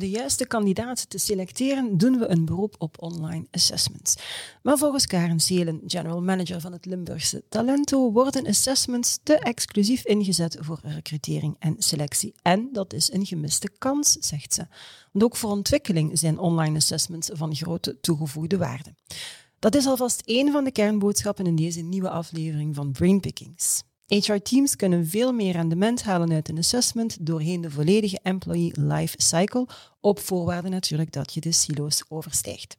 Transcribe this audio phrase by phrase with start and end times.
[0.00, 4.16] De juiste kandidaten te selecteren, doen we een beroep op online assessments.
[4.62, 10.56] Maar volgens Karen Seelen, general manager van het Limburgse Talento, worden assessments te exclusief ingezet
[10.60, 12.34] voor recrutering en selectie.
[12.42, 14.66] En dat is een gemiste kans, zegt ze.
[15.12, 18.94] Want ook voor ontwikkeling zijn online assessments van grote toegevoegde waarde.
[19.58, 23.82] Dat is alvast één van de kernboodschappen in deze nieuwe aflevering van Brainpickings.
[24.16, 29.66] HR-teams kunnen veel meer rendement halen uit een assessment doorheen de volledige employee life cycle,
[30.00, 32.76] op voorwaarde natuurlijk dat je de silo's overstijgt.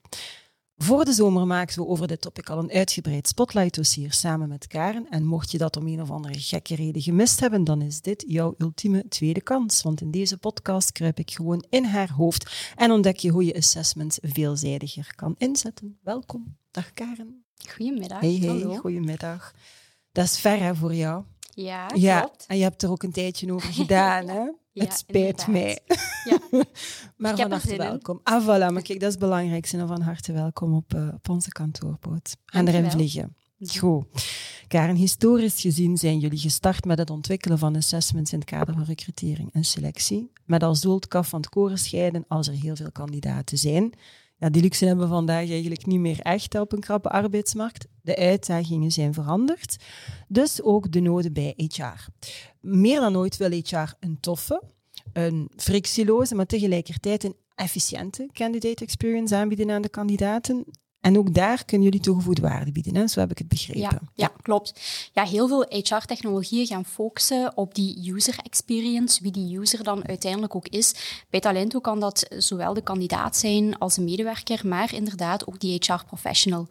[0.78, 5.08] Voor de zomer maakten we over dit topic al een uitgebreid spotlight-dossier samen met Karen.
[5.10, 8.24] En mocht je dat om een of andere gekke reden gemist hebben, dan is dit
[8.28, 9.82] jouw ultieme tweede kans.
[9.82, 13.56] Want in deze podcast kruip ik gewoon in haar hoofd en ontdek je hoe je
[13.56, 15.98] assessments veelzijdiger kan inzetten.
[16.04, 16.58] Welkom.
[16.72, 17.46] Dag Karen.
[17.70, 18.20] Goedemiddag.
[18.20, 18.76] Hey, hey, Hallo.
[18.76, 19.54] goedemiddag.
[20.12, 21.24] Dat is ver hè, voor jou.
[21.54, 22.46] Ja, Ja, klopt.
[22.48, 24.42] en je hebt er ook een tijdje over gedaan, hè?
[24.74, 25.80] Ja, het spijt mij.
[26.24, 26.38] Ja.
[27.18, 27.84] maar van harte zin in.
[27.84, 28.20] welkom.
[28.24, 28.74] Ah, voilà.
[28.74, 29.78] Maar kijk, dat is het belangrijkste.
[29.78, 32.38] En van harte welkom op, op onze kantoorboot.
[32.46, 33.36] En erin vliegen.
[33.78, 34.06] Goed.
[34.68, 38.84] Karen, historisch gezien zijn jullie gestart met het ontwikkelen van assessments in het kader van
[38.84, 40.32] recrutering en selectie.
[40.46, 43.94] Met als doel het kaf van het koren scheiden als er heel veel kandidaten zijn.
[44.42, 47.88] Ja, die luxe hebben we vandaag eigenlijk niet meer echt op een krappe arbeidsmarkt.
[48.02, 49.76] De uitdagingen zijn veranderd.
[50.28, 52.10] Dus ook de noden bij HR.
[52.62, 54.62] Meer dan ooit wil HR een toffe,
[55.14, 60.66] een frictieloze, maar tegelijkertijd een efficiënte candidate experience aanbieden aan de kandidaten.
[61.02, 63.08] En ook daar kunnen jullie toegevoegde waarde bieden, hè?
[63.08, 63.82] zo heb ik het begrepen.
[63.82, 64.82] Ja, ja, klopt.
[65.14, 70.56] Ja, heel veel HR-technologieën gaan focussen op die user experience, wie die user dan uiteindelijk
[70.56, 70.94] ook is.
[71.30, 75.80] Bij Talento kan dat zowel de kandidaat zijn als een medewerker, maar inderdaad ook die
[75.80, 76.68] HR-professional.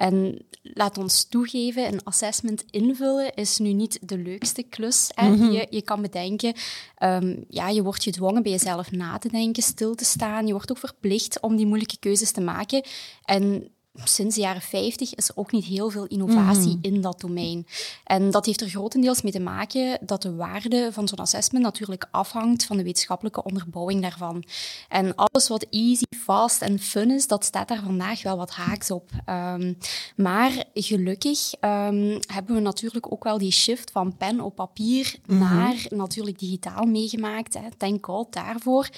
[0.00, 5.50] En laat ons toegeven, een assessment invullen is nu niet de leukste klus hè, die
[5.50, 6.54] je, je kan bedenken.
[6.96, 10.46] Ehm, ja, je wordt gedwongen bij jezelf na te denken, stil te staan.
[10.46, 12.82] Je wordt ook verplicht om die moeilijke keuzes te maken.
[13.24, 17.66] En sinds de jaren 50 is er ook niet heel veel innovatie in dat domein.
[18.04, 22.08] En dat heeft er grotendeels mee te maken dat de waarde van zo'n assessment natuurlijk
[22.10, 24.44] afhangt van de wetenschappelijke onderbouwing daarvan.
[24.88, 28.90] En alles wat easy, fast en fun is, dat staat daar vandaag wel wat haaks
[28.90, 29.10] op.
[29.24, 29.72] Ehm,
[30.16, 35.86] maar gelukkig ehm, hebben we natuurlijk ook wel die shift van pen op papier naar
[35.88, 37.54] natuurlijk digitaal meegemaakt.
[37.54, 37.62] Hè.
[37.76, 38.88] Thank God daarvoor.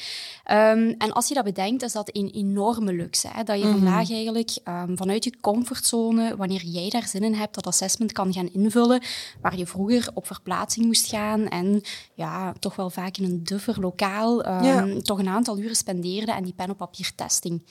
[0.45, 3.29] Ehm, en als je dat bedenkt, is dat een enorme luxe.
[3.33, 4.51] Hè, dat je vandaag eigenlijk
[4.83, 9.03] ehm, vanuit je comfortzone, wanneer jij daar zin in hebt, dat assessment kan gaan invullen,
[9.41, 11.83] waar je vroeger op verplaatsing moest gaan en
[12.15, 15.01] ja, toch wel vaak in een duffer lokaal ehm, Ja.
[15.01, 17.63] toch een aantal uren spendeerde aan die pen op papier testing.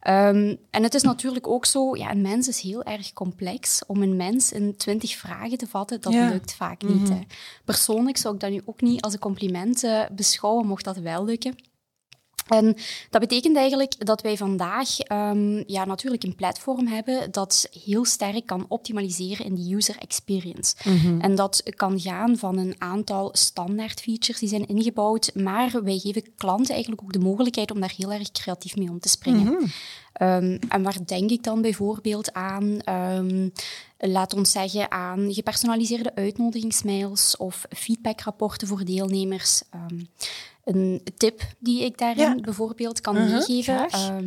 [0.00, 3.82] Ehm, en het is natuurlijk ook zo, ja, een mens is heel erg complex.
[3.86, 6.28] Om een mens in twintig vragen te vatten, dat Ja.
[6.28, 7.08] lukt vaak niet.
[7.08, 7.20] hè.
[7.64, 11.24] Persoonlijk zou ik dat nu ook niet als een compliment eh, beschouwen, mocht dat wel
[11.24, 11.54] lukken.
[12.48, 12.76] En
[13.10, 18.46] dat betekent eigenlijk dat wij vandaag ehm, ja, natuurlijk een platform hebben dat heel sterk
[18.46, 20.74] kan optimaliseren in die user experience.
[21.20, 26.24] En dat kan gaan van een aantal standaard features die zijn ingebouwd, maar wij geven
[26.36, 29.70] klanten eigenlijk ook de mogelijkheid om daar heel erg creatief mee om te springen.
[30.12, 32.80] Ehm, en waar denk ik dan bijvoorbeeld aan?
[32.80, 33.48] Ehm,
[33.98, 39.62] laat ons zeggen aan gepersonaliseerde uitnodigingsmails of feedbackrapporten voor deelnemers.
[40.68, 42.34] Een tip die ik daarin Ja.
[42.40, 43.90] bijvoorbeeld kan Mhm, meegeven.
[43.90, 44.20] graag.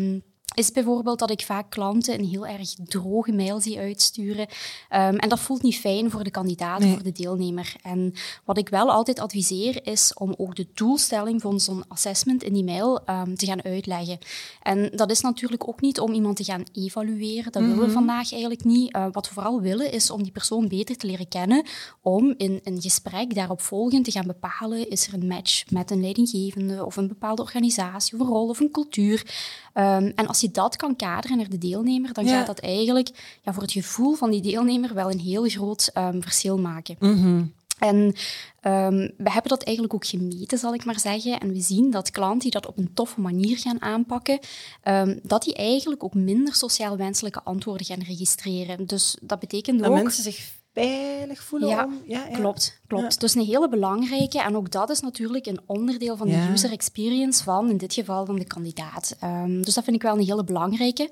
[0.51, 4.47] Ehm, is bijvoorbeeld dat ik vaak klanten een heel erg droge mail zie uitsturen.
[4.89, 6.93] Ehm, en dat voelt niet fijn voor de kandidaat, Nee.
[6.93, 7.75] voor de deelnemer.
[7.81, 8.13] En
[8.45, 12.63] wat ik wel altijd adviseer, is om ook de doelstelling van zo'n assessment in die
[12.63, 14.17] mail ehm, te gaan uitleggen.
[14.61, 17.51] En dat is natuurlijk ook niet om iemand te gaan evalueren.
[17.51, 18.93] Dat willen we vandaag eigenlijk niet.
[18.93, 21.63] Eh, wat we vooral willen, is om die persoon beter te leren kennen,
[22.01, 26.01] om in een gesprek daarop volgend te gaan bepalen, is er een match met een
[26.01, 29.25] leidinggevende of een bepaalde organisatie of een rol of een cultuur.
[29.73, 32.37] Ehm, en als je dat kan kaderen naar de deelnemer, dan Ja.
[32.37, 33.09] gaat dat eigenlijk
[33.41, 36.95] ja, voor het gevoel van die deelnemer wel een heel groot ehm, verschil maken.
[36.99, 37.43] Mhm.
[37.79, 38.13] En
[38.59, 41.39] ehm, we hebben dat eigenlijk ook gemeten, zal ik maar zeggen.
[41.39, 44.39] En we zien dat klanten die dat op een toffe manier gaan aanpakken,
[44.83, 48.85] ehm, dat die eigenlijk ook minder sociaal wenselijke antwoorden gaan registreren.
[48.87, 49.95] Dus dat betekent Dat ook...
[49.95, 52.01] mensen zich veilig voelen Ja, om...
[52.05, 52.35] Ja, ja.
[52.35, 53.19] Klopt, klopt.
[53.19, 54.41] Dus een hele belangrijke.
[54.41, 58.25] En ook dat is natuurlijk een onderdeel van de user experience van, in dit geval,
[58.25, 59.15] van de kandidaat.
[59.19, 61.09] Ehm, dus dat vind ik wel een hele belangrijke.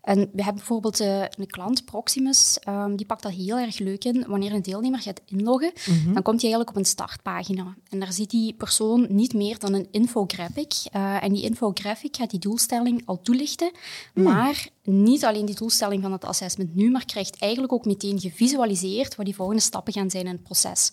[0.00, 4.04] En we hebben bijvoorbeeld uh, een klant, Proximus, um, die pakt dat heel erg leuk
[4.04, 4.24] in.
[4.28, 6.12] Wanneer een deelnemer gaat inloggen, mhm.
[6.12, 7.74] dan komt hij eigenlijk op een startpagina.
[7.88, 10.74] En daar ziet die persoon niet meer dan een infographic.
[10.96, 13.70] Uh, en die infographic gaat die doelstelling al toelichten.
[14.14, 14.22] Hmm.
[14.22, 19.16] Maar niet alleen die doelstelling van het assessment nu, maar krijgt eigenlijk ook meteen gevisualiseerd
[19.16, 20.90] wat die volgende stappen gaan zijn in het proces.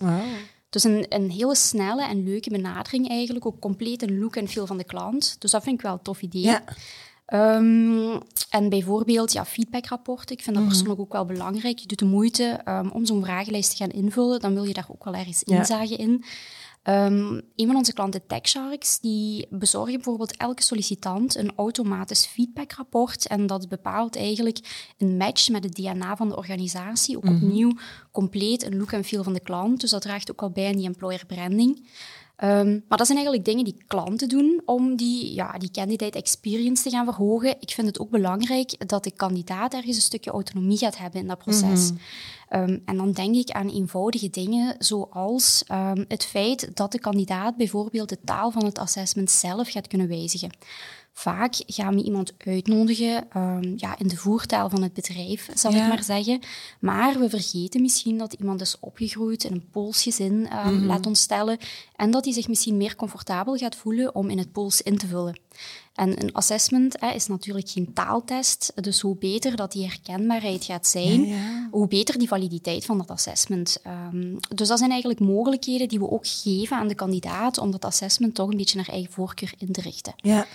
[0.69, 4.67] Dus een, een hele snelle en leuke benadering eigenlijk, ook compleet een look en feel
[4.67, 5.35] van de klant.
[5.39, 6.41] Dus dat vind ik wel een tof idee.
[6.41, 6.63] Ja.
[7.33, 10.35] Um, en bijvoorbeeld ja, feedbackrapporten.
[10.35, 10.73] Ik vind dat mhm.
[10.73, 11.79] persoonlijk ook wel belangrijk.
[11.79, 14.39] Je doet de moeite um, om zo'n vragenlijst te gaan invullen.
[14.39, 16.23] Dan wil je daar ook wel ergens inzage in.
[16.89, 23.27] Um, een van onze klanten, TechSharks, die bezorgen bijvoorbeeld elke sollicitant een automatisch feedbackrapport.
[23.27, 24.59] En dat bepaalt eigenlijk
[24.97, 27.17] een match met het DNA van de organisatie.
[27.17, 27.35] Ook mhm.
[27.35, 27.71] opnieuw
[28.11, 29.81] compleet een look en feel van de klant.
[29.81, 31.87] Dus dat draagt ook al bij aan die employer branding.
[32.43, 36.83] Um, maar dat zijn eigenlijk dingen die klanten doen om die, ja, die candidate experience
[36.83, 37.55] te gaan verhogen.
[37.59, 41.27] Ik vind het ook belangrijk dat de kandidaat ergens een stukje autonomie gaat hebben in
[41.27, 41.91] dat proces.
[42.49, 47.57] um, en dan denk ik aan eenvoudige dingen zoals um, het feit dat de kandidaat
[47.57, 50.49] bijvoorbeeld de taal van het assessment zelf gaat kunnen wijzigen.
[51.17, 55.87] Vaak gaan we iemand uitnodigen um, ja, in de voertaal van het bedrijf, zal ik
[55.87, 56.39] maar zeggen.
[56.79, 61.05] Maar we vergeten misschien dat iemand is opgegroeid in een Pools gezin, um, mm laat
[61.05, 61.57] ons stellen,
[61.95, 65.07] en dat hij zich misschien meer comfortabel gaat voelen om in het Pools in te
[65.07, 65.39] vullen.
[65.95, 70.87] En een assessment hè, is natuurlijk geen taaltest, dus hoe beter dat die herkenbaarheid gaat
[70.87, 71.35] zijn,
[71.71, 73.81] hoe beter die validiteit van dat assessment.
[74.13, 77.85] Um, dus dat zijn eigenlijk mogelijkheden die we ook geven aan de kandidaat om dat
[77.85, 80.13] assessment toch een beetje naar eigen voorkeur in te richten.
[80.15, 80.47] Ja.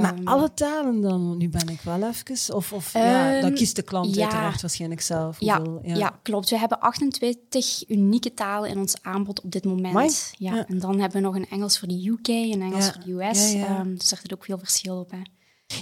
[0.00, 1.36] Maar ehm, alle talen dan?
[1.36, 2.54] Nu ben ik wel even...
[2.54, 5.36] Of, of ja, dan ehm, kiest de klant ja, uiteraard waarschijnlijk zelf.
[5.40, 6.50] Ja, ja, klopt.
[6.50, 10.32] We hebben 28 unieke talen in ons aanbod op dit moment.
[10.38, 10.66] Ja.
[10.66, 13.54] En dan hebben we nog een Engels voor de UK en Engels voor de US.
[13.54, 15.10] Um, dus er zit ook veel verschil op.
[15.10, 15.20] Hè.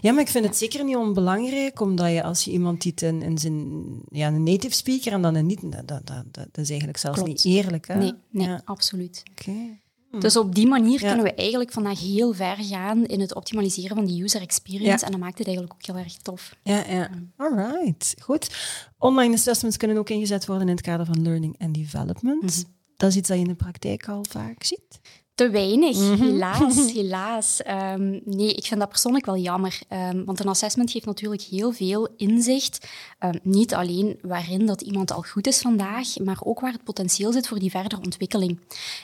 [0.01, 3.23] Ja, maar ik vind het zeker niet onbelangrijk, omdat je als je iemand ziet in,
[3.23, 6.69] in zijn ja, een native speaker en dan een niet, dat, dat, dat, dat is
[6.69, 7.89] eigenlijk zelfs niet eerlijk.
[7.89, 7.95] Hè?
[7.95, 9.23] Nee, nee absoluut.
[9.31, 9.79] Oké.
[10.19, 14.05] Dus op die manier kunnen we eigenlijk vandaag heel ver gaan in het optimaliseren van
[14.05, 15.05] die user experience.
[15.05, 16.55] En dat maakt het eigenlijk ook heel erg tof.
[16.63, 17.11] Ja, ja.
[17.37, 18.15] All right.
[18.23, 18.57] Goed.
[18.99, 22.43] Online assessments kunnen ook ingezet worden in het kader van learning and development.
[22.43, 22.73] Mhm.
[22.97, 25.01] Dat is iets dat je in de praktijk al vaak ziet.
[25.41, 26.23] Te weinig, mhm.
[26.23, 26.93] helaas.
[26.93, 27.61] helaas.
[27.95, 29.79] Um, nee, ik vind dat persoonlijk wel jammer.
[30.13, 32.89] Um, want een assessment geeft natuurlijk heel veel inzicht.
[33.21, 37.33] Um, niet alleen waarin dat iemand al goed is vandaag, maar ook waar het potentieel
[37.33, 38.59] zit voor die verdere ontwikkeling.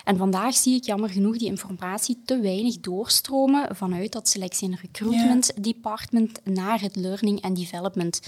[0.05, 4.79] En vandaag zie ik jammer genoeg die informatie te weinig doorstromen vanuit dat selectie- en
[4.83, 8.21] recruitment department naar het learning and development.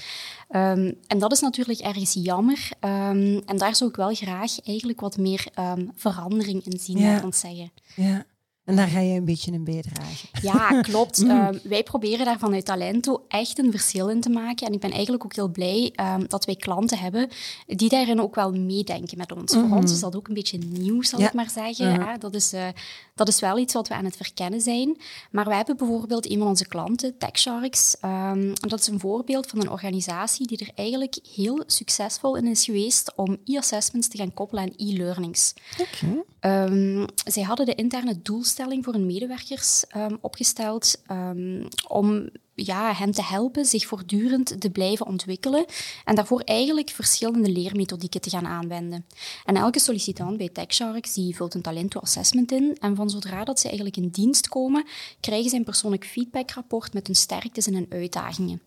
[0.49, 2.69] en dat is natuurlijk ergens jammer.
[2.81, 5.47] en daar zou ik wel graag eigenlijk wat meer
[5.95, 7.23] verandering in zien, ja.
[7.25, 7.71] ons zeggen.
[7.99, 8.25] Ja.
[8.69, 10.29] En daar ga je een beetje in bijdragen.
[10.43, 11.17] Ja, klopt.
[11.29, 11.31] Mm.
[11.31, 14.67] Ehm, wij proberen daar vanuit Talento echt een verschil in te maken.
[14.67, 17.29] En ik ben eigenlijk ook heel blij um, dat wij klanten hebben
[17.67, 19.53] die daarin ook wel meedenken met ons.
[19.53, 19.93] Voor ons mhm.
[19.93, 21.93] is dat ook een beetje nieuw, zal ik maar zeggen.
[21.93, 22.19] Mhm.
[22.19, 22.67] Dat, is, uh,
[23.15, 24.97] dat is wel iets wat we aan het verkennen zijn.
[25.31, 27.97] Maar we hebben bijvoorbeeld een van onze klanten, TechSharks.
[28.05, 32.65] Um, dat is een voorbeeld van een organisatie die er eigenlijk heel succesvol in is
[32.65, 35.55] geweest om e-assessments te gaan koppelen aan e-learnings.
[35.79, 37.07] Okay.
[37.25, 42.29] zij hadden de interne doelstelling voor hun medewerkers um, opgesteld um, om
[42.67, 45.65] ja, hen te helpen zich voortdurend te blijven ontwikkelen
[46.05, 49.07] en daarvoor eigenlijk verschillende leermethodieken te gaan aanwenden.
[49.45, 53.61] En elke sollicitant bij TechSharks die vult een Talento Assessment in en van zodra dat
[53.61, 54.87] ze eigenlijk in dienst komen,
[55.21, 58.63] krijgen ze een persoonlijk feedbackrapport met hun sterktes en hun uitdagingen.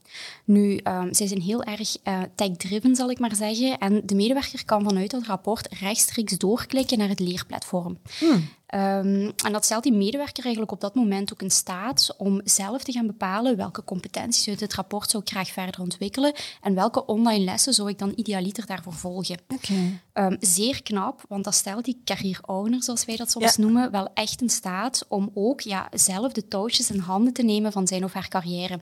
[0.45, 4.65] Nu, um, zij zijn heel erg uh, tech-driven, zal ik maar zeggen, en de medewerker
[4.65, 7.97] kan vanuit dat rapport rechtstreeks doorklikken naar het leerplatform.
[8.19, 8.49] Hmm.
[8.75, 12.83] Um, en dat stelt die medewerker eigenlijk op dat moment ook in staat om zelf
[12.83, 17.05] te gaan bepalen welke competenties uit het rapport zou ik graag verder ontwikkelen en welke
[17.05, 19.39] online lessen zou ik dan idealiter daarvoor volgen.
[19.47, 19.99] Okay.
[20.13, 24.41] Um, zeer knap, want dat stelt die carrière-owner, zoals wij dat soms noemen, wel echt
[24.41, 28.13] in staat om ook ja, zelf de touwtjes in handen te nemen van zijn of
[28.13, 28.79] haar carrière.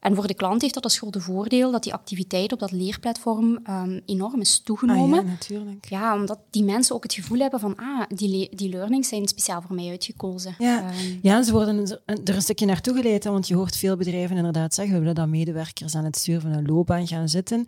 [0.00, 3.58] En voor de klant heeft dat als grote voordeel dat die activiteit op dat leerplatform
[3.70, 5.18] um, enorm is toegenomen.
[5.18, 5.88] Ah, ja, natuurlijk.
[5.88, 9.62] Ja, omdat die mensen ook het gevoel hebben van, ah, die, die learnings zijn speciaal
[9.62, 10.54] voor mij uitgekozen.
[10.58, 14.36] Ja, um, ja ze worden er een stukje naartoe geleid, want je hoort veel bedrijven
[14.36, 17.66] inderdaad zeggen, we willen dat medewerkers aan het stuur van een loopbaan gaan zitten.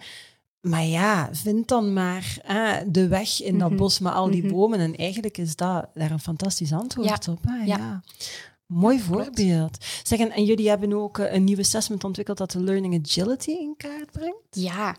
[0.60, 2.38] Maar ja, vind dan maar
[2.86, 3.78] de weg in dat mhm.
[3.78, 4.52] bos met al die mhm.
[4.52, 4.78] bomen.
[4.78, 7.38] En eigenlijk is dat daar een fantastisch antwoord op.
[7.42, 7.64] Hè?
[7.64, 8.02] ja.
[8.68, 9.84] Mooi voorbeeld.
[10.02, 13.74] Zeg, en, jullie hebben ook eh, een nieuw assessment ontwikkeld dat de learning agility in
[13.76, 14.46] kaart brengt?
[14.50, 14.96] Ja,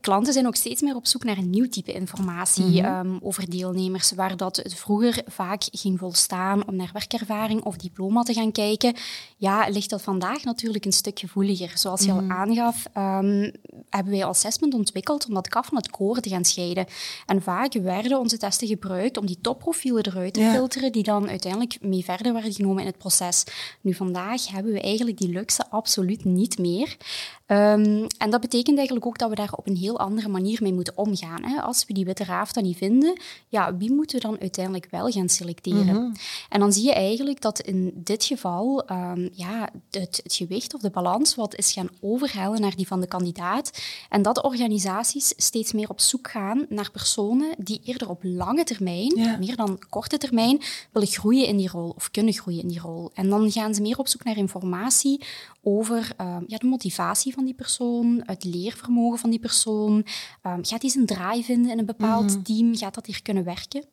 [0.00, 2.84] klanten zijn ook steeds meer op zoek naar een nieuw type informatie mhm.
[2.84, 8.22] ehm, over deelnemers, waar dat het vroeger vaak ging volstaan om naar werkervaring of diploma
[8.22, 8.94] te gaan kijken.
[9.36, 11.70] Ja, ligt dat vandaag natuurlijk een stuk gevoeliger.
[11.74, 12.32] Zoals je al mhm.
[12.32, 13.52] aangaf, um,
[13.90, 16.86] hebben wij assessment ontwikkeld om dat kaf van het koren te gaan scheiden.
[17.26, 21.78] En vaak werden onze testen gebruikt om die topprofielen eruit te filteren, die dan uiteindelijk
[21.80, 23.44] mee verder werden genomen in het proces.
[23.80, 26.96] Nu, vandaag hebben we eigenlijk die luxe absoluut niet meer.
[27.46, 30.72] Um, en dat betekent eigenlijk ook dat we daar op een heel andere manier mee
[30.72, 31.44] moeten omgaan.
[31.44, 31.60] Hè.
[31.60, 35.10] Als we die witte raaf dan niet vinden, ja, wie moeten we dan uiteindelijk wel
[35.10, 35.84] gaan selecteren?
[35.84, 36.14] Mhm.
[36.48, 40.80] En dan zie je eigenlijk dat in dit geval um, ja, het, het, gewicht of
[40.80, 43.82] de balans wat is gaan overhellen naar die van de kandidaat.
[44.08, 49.38] En dat organisaties steeds meer op zoek gaan naar personen die eerder op lange termijn,
[49.38, 50.62] meer dan korte termijn,
[50.92, 53.10] willen groeien in die rol of kunnen groeien in die rol.
[53.14, 55.20] En dan gaan ze meer op zoek naar informatie
[55.62, 59.53] over uh, ja, de motivatie van die persoon, het leervermogen van die persoon.
[59.66, 60.02] Um,
[60.42, 62.42] gaat hij zijn draai vinden in een bepaald mhm.
[62.42, 62.76] team?
[62.76, 63.84] Gaat dat hier kunnen werken?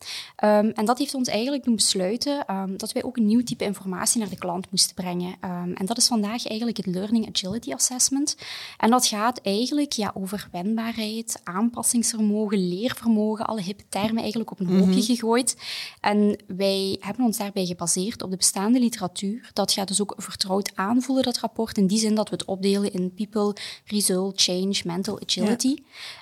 [0.44, 2.46] Um, en dat heeft ons eigenlijk doen besluiten
[2.78, 5.36] dat wij ook een nieuw type informatie naar de klant moesten brengen.
[5.76, 8.38] en dat is vandaag eigenlijk het Learning Agility Assessment.
[8.78, 14.68] En dat gaat eigenlijk ja, over wendbaarheid, aanpassingsvermogen, leervermogen, alle hippe termen eigenlijk op een
[14.68, 15.02] hoopje mhm.
[15.02, 15.58] gegooid.
[16.02, 19.50] En wij hebben ons daarbij gebaseerd op de bestaande literatuur.
[19.54, 22.94] Dat gaat dus ook vertrouwd aanvoelen, dat rapport in die zin dat we het opdelen
[22.94, 25.51] in people, result, change, mental agility.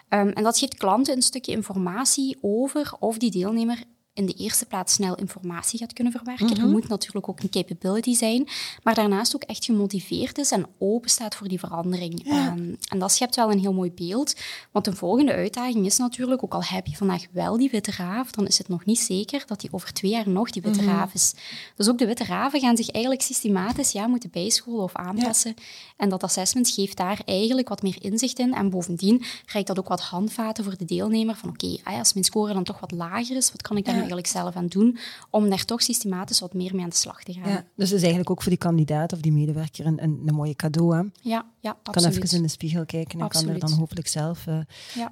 [0.10, 3.84] Ehm, en dat geeft klanten een stukje informatie over of die deelnemer
[4.14, 6.46] in de eerste plaats snel informatie gaat kunnen verwerken.
[6.46, 8.48] Mm Er moet natuurlijk ook een capability zijn,
[8.84, 12.28] maar daarnaast ook echt gemotiveerd is en open staat voor die verandering.
[12.28, 14.36] Ehm, en dat schept wel een heel mooi beeld,
[14.72, 18.32] want een volgende uitdaging is natuurlijk, ook al heb je vandaag wel die witte raaf,
[18.32, 20.90] dan is het nog niet zeker dat die over twee jaar nog die witte mhm.
[20.90, 21.34] raaf is.
[21.76, 25.54] Dus ook de witte raven gaan zich eigenlijk systematisch ja, moeten bijscholen of aanpassen.
[25.98, 28.54] En dat assessment geeft daar eigenlijk wat meer inzicht in.
[28.54, 32.26] En bovendien reikt dat ook wat handvaten voor de deelnemer van oké, ah als mijn
[32.26, 34.98] score dan toch wat lager is, wat kan ik daar eigenlijk zelf aan doen
[35.30, 37.50] om daar toch systematisch wat meer mee aan de slag te gaan.
[37.50, 40.56] Ja, dus is eigenlijk ook voor die kandidaat of die medewerker een, een, een mooie
[40.56, 40.96] cadeau.
[40.96, 41.04] Hè?
[41.22, 44.60] Ja, ja, Kan even in de spiegel kijken en kan er dan hopelijk zelf uh,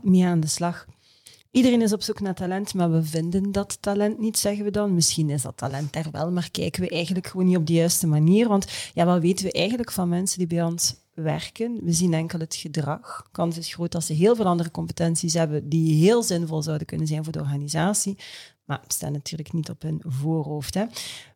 [0.01, 0.85] mee aan de slag.
[1.51, 4.93] Iedereen is op zoek naar talent, maar we vinden dat talent niet, zeggen we dan.
[4.93, 8.07] Misschien is dat talent er wel, maar kijken we eigenlijk gewoon niet op de juiste
[8.07, 8.47] manier.
[8.47, 11.79] Want ja, wat weten we eigenlijk van mensen die bij ons werken?
[11.83, 13.27] We zien enkel het gedrag.
[13.31, 17.07] Kans is groot dat ze heel veel andere competenties hebben die heel zinvol zouden kunnen
[17.07, 18.17] zijn voor de organisatie.
[18.67, 20.73] Maar we staan natuurlijk niet op hun voorhoofd.
[20.73, 20.85] Hè.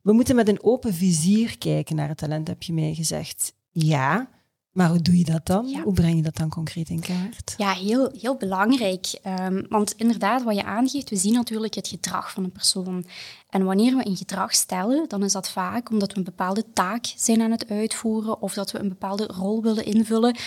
[0.02, 3.54] We moeten met een open vizier kijken naar het talent, heb je mij gezegd.
[3.70, 4.30] Ja,
[4.72, 5.82] maar hoe doe je dat dan?
[5.84, 7.54] Hoe breng je dat dan concreet in kaart?
[7.58, 9.20] Ja, heel, heel belangrijk.
[9.28, 13.06] Um, want inderdaad, wat je aangeeft, we zien natuurlijk het gedrag van een persoon.
[13.50, 17.14] En wanneer we een gedrag stellen, dan is dat vaak omdat we een bepaalde taak
[17.16, 20.38] zijn aan het uitvoeren of dat we een bepaalde rol willen invullen.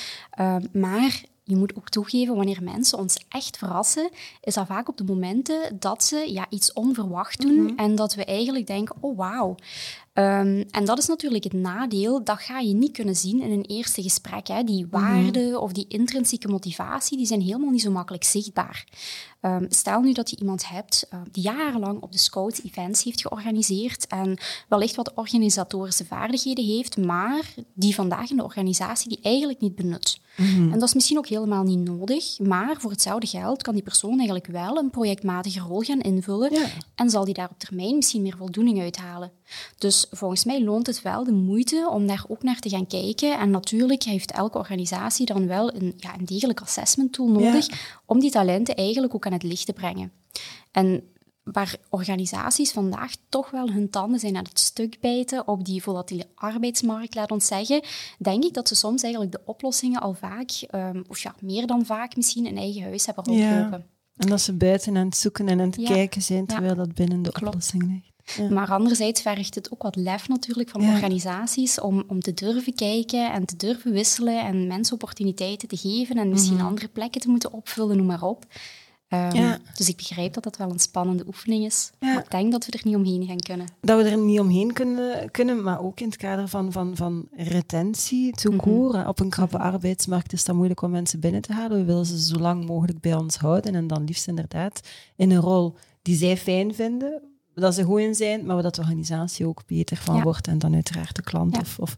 [0.40, 4.10] Uh, maar je moet ook toegeven, wanneer mensen ons echt verrassen,
[4.40, 7.76] is dat vaak op de momenten dat ze ja, iets onverwacht doen mhm.
[7.76, 9.54] en dat we eigenlijk denken, oh wauw.
[10.14, 13.64] Um, en dat is natuurlijk het nadeel, dat ga je niet kunnen zien in een
[13.64, 14.46] eerste gesprek.
[14.46, 14.64] Hè.
[14.64, 15.00] Die mhm.
[15.00, 18.86] waarden of die intrinsieke motivatie, die zijn helemaal niet zo makkelijk zichtbaar.
[19.40, 23.20] Um, stel nu dat je iemand hebt uh, die jarenlang op de Scout events heeft
[23.20, 29.60] georganiseerd en wellicht wat organisatorische vaardigheden heeft, maar die vandaag in de organisatie die eigenlijk
[29.60, 30.20] niet benut.
[30.36, 30.72] Mhm.
[30.72, 34.16] En dat is misschien ook helemaal niet nodig, maar voor hetzelfde geld kan die persoon
[34.16, 36.52] eigenlijk wel een projectmatige rol gaan invullen
[36.94, 39.32] en zal die daar op termijn misschien meer voldoening uithalen.
[39.78, 43.38] Dus volgens mij loont het wel de moeite om daar ook naar te gaan kijken.
[43.38, 47.66] En natuurlijk heeft elke organisatie dan wel een, ja, een degelijk assessment tool nodig
[48.04, 50.12] om die talenten eigenlijk ook aan het licht te brengen.
[50.72, 51.02] En
[51.44, 56.26] waar organisaties vandaag toch wel hun tanden zijn aan het stuk bijten op die volatiele
[56.34, 57.82] arbeidsmarkt, laat ons zeggen,
[58.18, 61.86] denk ik dat ze soms eigenlijk de oplossingen al vaak, um, of ja, meer dan
[61.86, 63.86] vaak misschien, in eigen huis hebben rondlopen.
[64.16, 67.22] En dat ze buiten aan het zoeken en aan het kijken zijn, terwijl dat binnen
[67.22, 68.50] de oplossing ligt.
[68.50, 73.32] Maar anderzijds vergt het ook wat lef natuurlijk van organisaties om, om te durven kijken
[73.32, 76.66] en te durven wisselen en mensen opportuniteiten te geven en misschien mhm.
[76.66, 78.46] andere plekken te moeten opvullen, noem maar op.
[79.14, 81.90] Um, Dus ik begrijp dat dat wel een spannende oefening is.
[82.00, 83.66] Maar ik denk dat we er niet omheen gaan kunnen.
[83.80, 87.28] Dat we er niet omheen kunnen, kunnen maar ook in het kader van, van, van
[87.37, 89.66] retentie, te mm Op een krappe mhm.
[89.66, 91.78] arbeidsmarkt is het moeilijk om mensen binnen te halen.
[91.78, 94.80] We willen ze zo lang mogelijk bij ons houden en dan liefst inderdaad
[95.16, 97.23] in een rol die zij fijn vinden,
[97.54, 100.75] dat ze goed in zijn, maar dat de organisatie ook beter van wordt en dan
[100.75, 101.97] uiteraard de klant of, of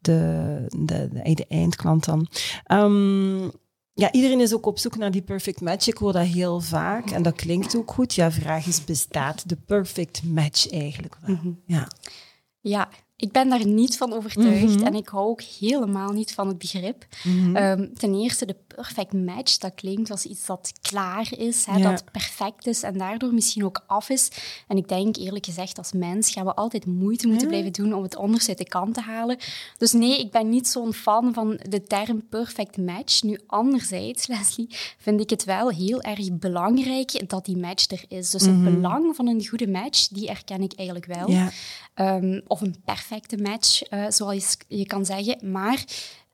[0.00, 2.28] de, de, de, de, eindklant dan.
[2.72, 3.50] Um,
[3.98, 5.86] ja, iedereen is ook op zoek naar die perfect match.
[5.86, 8.14] Ik hoor dat heel vaak en dat klinkt ook goed.
[8.14, 11.36] Ja, vraag is, bestaat de perfect match eigenlijk wel?
[11.36, 11.50] Mhm.
[11.66, 11.88] Ja.
[12.60, 12.88] Ja,
[13.20, 14.86] Ik ben daar niet van overtuigd mhm.
[14.86, 17.06] en ik hou ook helemaal niet van het begrip.
[17.24, 17.56] Mhm.
[17.56, 22.04] Ehm, ten eerste, de perfect match, dat klinkt als iets dat klaar is, hè, dat
[22.12, 24.28] perfect is en daardoor misschien ook af is.
[24.66, 28.02] En ik denk eerlijk gezegd, als mens gaan we altijd moeite moeten blijven doen om
[28.02, 29.36] het onderste uit de kant te halen.
[29.78, 33.22] Dus nee, ik ben niet zo'n fan van de term perfect match.
[33.22, 38.30] Nu, anderzijds, Leslie, vind ik het wel heel erg belangrijk dat die match er is.
[38.30, 38.74] Dus het mhm.
[38.74, 41.48] belang van een goede match, die erken ik eigenlijk wel.
[41.94, 42.76] Ehm, of een
[43.08, 45.50] perfecte match, uh, zoals je kan zeggen.
[45.50, 45.84] Maar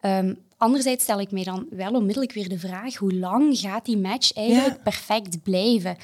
[0.01, 3.99] um, anderzijds stel ik mij dan wel onmiddellijk weer de vraag, hoe lang gaat die
[3.99, 5.97] match eigenlijk perfect blijven?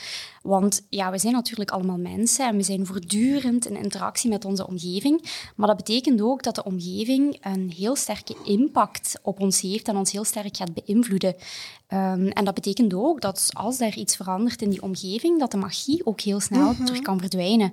[0.43, 4.67] Want ja, we zijn natuurlijk allemaal mensen en we zijn voortdurend in interactie met onze
[4.67, 5.25] omgeving.
[5.57, 9.97] Maar dat betekent ook dat de omgeving een heel sterke impact op ons heeft en
[9.97, 11.35] ons heel sterk gaat beïnvloeden.
[11.93, 15.57] Um, en dat betekent ook dat als er iets verandert in die omgeving, dat de
[15.57, 16.85] magie ook heel snel mhm.
[16.85, 17.73] terug kan verdwijnen.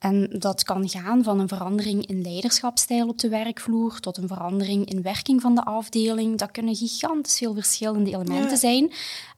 [0.00, 4.90] En dat kan gaan van een verandering in leiderschapstijl op de werkvloer tot een verandering
[4.90, 6.38] in werking van de afdeling.
[6.38, 8.92] Dat kunnen gigantisch veel verschillende elementen zijn.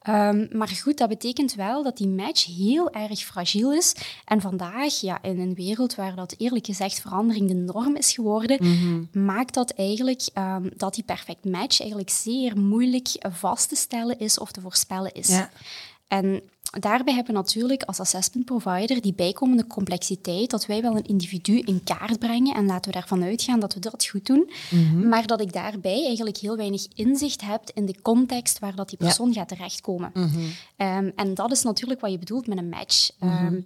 [0.08, 3.94] Um, maar goed, dat betekent wel dat die match heel erg fragiel is.
[4.24, 8.58] En vandaag, ja, in een wereld waar dat eerlijk gezegd verandering de norm is geworden,
[8.60, 9.24] mhm.
[9.24, 14.38] maakt dat eigenlijk um, dat die perfect match eigenlijk zeer moeilijk vast te stellen is
[14.38, 15.28] of te voorspellen is.
[15.28, 15.50] Ja.
[16.12, 16.42] En
[16.80, 21.58] daarbij hebben we natuurlijk als assessment provider die bijkomende complexiteit dat wij wel een individu
[21.58, 25.08] in kaart brengen en laten we daarvan uitgaan dat we dat goed doen, mhm.
[25.08, 28.98] maar dat ik daarbij eigenlijk heel weinig inzicht heb in de context waar dat die
[28.98, 30.12] persoon gaat terechtkomen.
[30.76, 33.10] Ehm, en dat is natuurlijk wat je bedoelt met een match.
[33.18, 33.30] Mhm.
[33.30, 33.60] Ehm,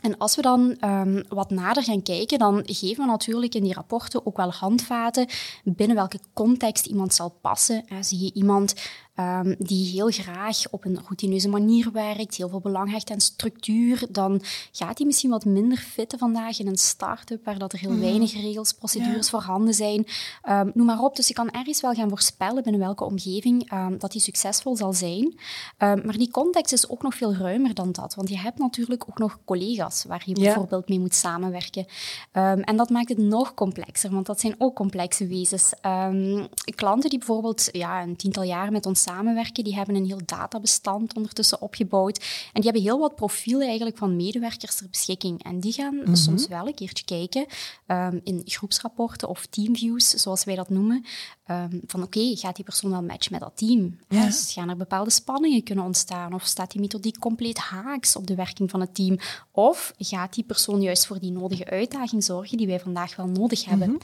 [0.00, 3.74] en als we dan um, wat nader gaan kijken, dan geven we natuurlijk in die
[3.74, 5.26] rapporten ook wel handvaten
[5.64, 7.84] binnen welke context iemand zal passen.
[8.00, 8.74] zie je iemand
[9.16, 14.06] um, die heel graag op een routineuze manier werkt, heel veel belang hecht aan structuur,
[14.10, 14.40] dan
[14.72, 18.00] gaat hij misschien wat minder fitten vandaag in een start-up waar dat er heel mhm.
[18.00, 20.06] weinig regels, procedures voorhanden zijn.
[20.48, 21.16] Um, noem maar op.
[21.16, 24.92] Dus je kan ergens wel gaan voorspellen binnen welke omgeving um, dat hij succesvol zal
[24.92, 25.38] zijn.
[25.78, 29.18] maar die context is ook nog veel ruimer dan dat, want je hebt natuurlijk ook
[29.18, 31.86] nog collega's waar je bijvoorbeeld mee moet samenwerken.
[32.32, 35.72] en dat maakt het nog complexer, want dat zijn ook complexe wezens.
[36.74, 39.64] klanten die bijvoorbeeld ja, een tiental jaar met ons samenwerken.
[39.64, 42.18] Die hebben een heel databestand ondertussen opgebouwd.
[42.52, 45.44] En die hebben heel wat profielen eigenlijk van medewerkers ter beschikking.
[45.44, 46.14] En die gaan mhm.
[46.14, 47.46] soms wel een keertje kijken
[47.86, 51.04] um, in groepsrapporten of teamviews, zoals wij dat noemen.
[51.50, 53.98] Um, van oké, gaat die persoon wel matchen met dat team?
[54.08, 54.24] Ja.
[54.24, 56.34] Dus gaan er bepaalde spanningen kunnen ontstaan?
[56.34, 59.18] Of staat die methodiek compleet haaks op de werking van het team?
[59.50, 63.64] Of gaat die persoon juist voor die nodige uitdaging zorgen die wij vandaag wel nodig
[63.64, 63.90] hebben?
[63.90, 63.98] Mm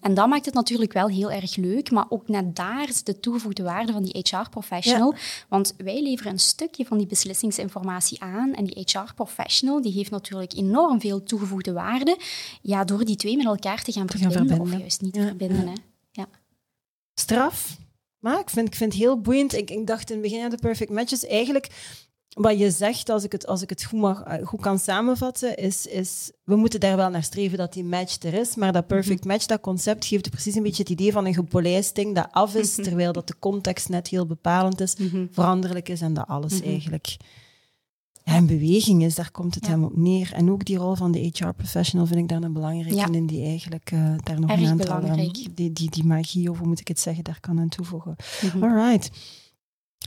[0.00, 3.20] en dat maakt het natuurlijk wel heel erg leuk, maar ook net daar is de
[3.20, 5.14] toegevoegde waarde van die HR-professional.
[5.48, 10.52] Want wij leveren een stukje van die beslissingsinformatie aan en die HR-professional die heeft natuurlijk
[10.52, 12.18] enorm veel toegevoegde waarde
[12.62, 15.68] ja, door die twee met elkaar te gaan, verbinden, of juist niet te verbinden.
[15.68, 15.74] Hè
[17.20, 17.78] straf.
[18.18, 19.54] Maar ik vind, ik vind het heel boeiend.
[19.54, 21.26] Ik, ik dacht in het begin aan de perfect matches.
[21.26, 21.68] Eigenlijk,
[22.28, 25.56] wat je zegt, als ik het, als ik het goed, mag, eh, goed kan samenvatten,
[25.56, 28.54] is, is we moeten daar wel naar streven dat die match er is.
[28.54, 31.94] Maar dat perfect match, dat concept, geeft precies een beetje het idee van een gepolijst
[31.94, 32.82] ding dat af is, mhm.
[32.82, 35.26] terwijl dat de context net heel bepalend is, mhm.
[35.30, 36.98] veranderlijk is en dat alles mhm.
[38.36, 40.32] En beweging is, daar komt het hem op neer.
[40.32, 43.12] En ook die rol van de HR-professional vind ik daar een belangrijke ja.
[43.12, 45.00] in, die eigenlijk uh, daar nog een aantal...
[45.54, 48.16] die, die, die magie, of hoe moet ik het zeggen, daar kan aan toevoegen.
[48.54, 49.10] Mm All right.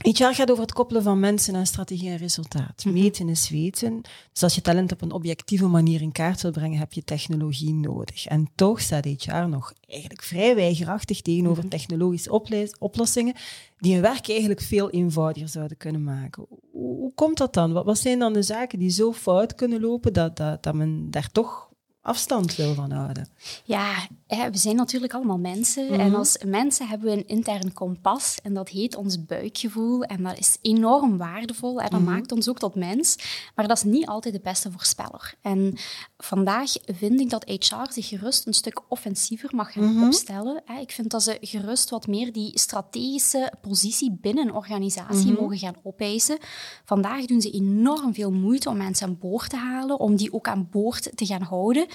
[0.02, 2.84] HR gaat over het koppelen van mensen aan strategie en resultaat.
[2.84, 2.94] Mhm.
[2.94, 4.00] Meten is weten.
[4.32, 7.74] Dus als je talent op een objectieve manier in kaart wil brengen, heb je technologie
[7.74, 8.26] nodig.
[8.26, 11.70] En toch staat HR nog eigenlijk vrij weigerachtig tegenover mhm.
[11.70, 12.30] technologische
[12.78, 13.34] oplossingen
[13.78, 16.46] die hun werk eigenlijk veel eenvoudiger zouden kunnen maken.
[16.72, 17.72] Hoe, komt dat dan?
[17.72, 21.28] Wat, zijn dan de zaken die zo fout kunnen lopen dat, dat, dat men daar
[21.32, 21.68] toch
[22.04, 23.28] afstand wil van houden.
[23.64, 25.88] Ja, we zijn natuurlijk allemaal mensen.
[25.88, 26.14] En mhm.
[26.14, 28.38] als mensen hebben we een intern kompas.
[28.42, 30.02] En dat heet ons buikgevoel.
[30.02, 31.80] En dat is enorm waardevol.
[31.80, 32.10] En dat mhm.
[32.10, 33.16] maakt ons ook tot mens.
[33.54, 35.34] Maar dat is niet altijd de beste voorspeller.
[35.42, 35.76] En
[36.16, 40.06] vandaag vind ik dat HR zich gerust een stuk offensiever mag gaan mhm.
[40.06, 40.62] opstellen.
[40.80, 45.76] Ik vind dat ze gerust wat meer die strategische positie binnen een organisatie mogen gaan
[45.82, 46.38] opeisen.
[46.84, 49.98] Vandaag doen ze enorm veel moeite om mensen aan boord te halen.
[49.98, 51.86] Om die ook aan boord te gaan houden.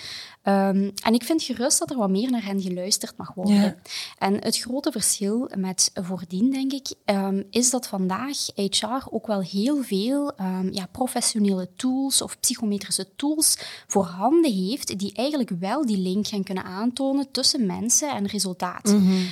[0.43, 3.75] Um, en ik vind gerust dat er wat meer naar hen geluisterd mag worden.
[4.17, 9.41] En het grote verschil met voordien, denk ik, um, is dat vandaag HR ook wel
[9.41, 13.57] heel veel um, ja, professionele tools of psychometrische tools
[13.87, 18.85] voorhanden heeft, die eigenlijk wel die link gaan kunnen aantonen tussen mensen en resultaat.
[18.85, 19.27] Mm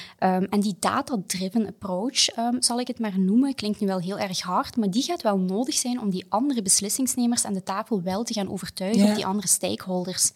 [0.50, 2.26] en die data-driven approach,
[2.60, 5.38] zal ik het maar noemen, klinkt nu wel heel erg hard, maar die gaat wel
[5.38, 9.26] nodig zijn om die andere beslissingsnemers aan de tafel wel te gaan overtuigen, of die
[9.26, 10.32] andere stakeholders.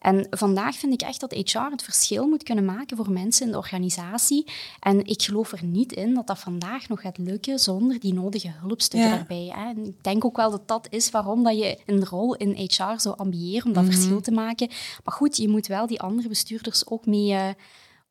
[0.00, 3.52] En vandaag vind ik echt dat HR het verschil moet kunnen maken voor mensen in
[3.52, 4.46] de organisatie.
[4.80, 8.52] En ik geloof er niet in dat dat vandaag nog gaat lukken zonder die nodige
[8.60, 9.52] hulpstukken daarbij.
[9.54, 9.68] Hè.
[9.68, 12.98] En ik denk ook wel dat dat is waarom dat je een rol in HR
[12.98, 13.92] zo ambieert, om dat mhm.
[13.92, 14.68] verschil te maken.
[15.04, 17.48] Maar goed, je moet wel die andere bestuurders ook mee, uh,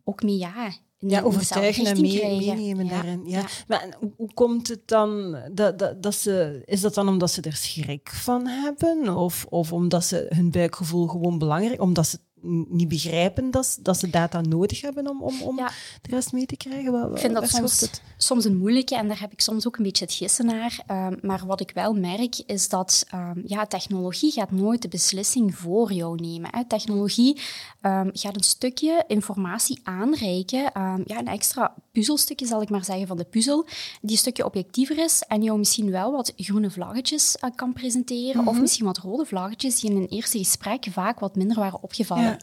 [0.04, 3.22] ook mee ja, ja, overtuigen en mee, meenemen daarin.
[3.26, 3.46] Ja.
[3.68, 6.62] Maar hoe, hoe, komt het dan dat, dat, dat ze...
[6.66, 9.16] Is dat dan omdat ze er schrik van hebben?
[9.18, 11.82] Of, of omdat ze hun buikgevoel gewoon belangrijk...
[11.82, 16.32] Omdat ze niet begrijpen dat, dat ze data nodig hebben om, om, om de rest
[16.32, 16.91] mee te krijgen?
[16.91, 19.84] Wat, ik vind dat soms, soms een moeilijke en daar heb ik soms ook een
[19.84, 20.80] beetje het gissen naar.
[20.91, 25.56] Um, maar wat ik wel merk is dat um, ja, technologie gaat nooit de beslissing
[25.56, 26.50] voor jou nemen.
[26.56, 26.65] Hè.
[26.65, 27.41] Technologie
[27.82, 30.71] um, gaat een stukje informatie aanreiken,
[31.06, 33.65] ja, een extra puzzelstukje zal ik maar zeggen van de puzzel,
[34.02, 38.47] die een stukje objectiever is en jou misschien wel wat groene vlaggetjes uh, kan presenteren
[38.47, 38.62] of mhm.
[38.62, 42.27] misschien wat rode vlaggetjes die in een eerste gesprek vaak wat minder waren opgevallen.
[42.28, 42.40] 们。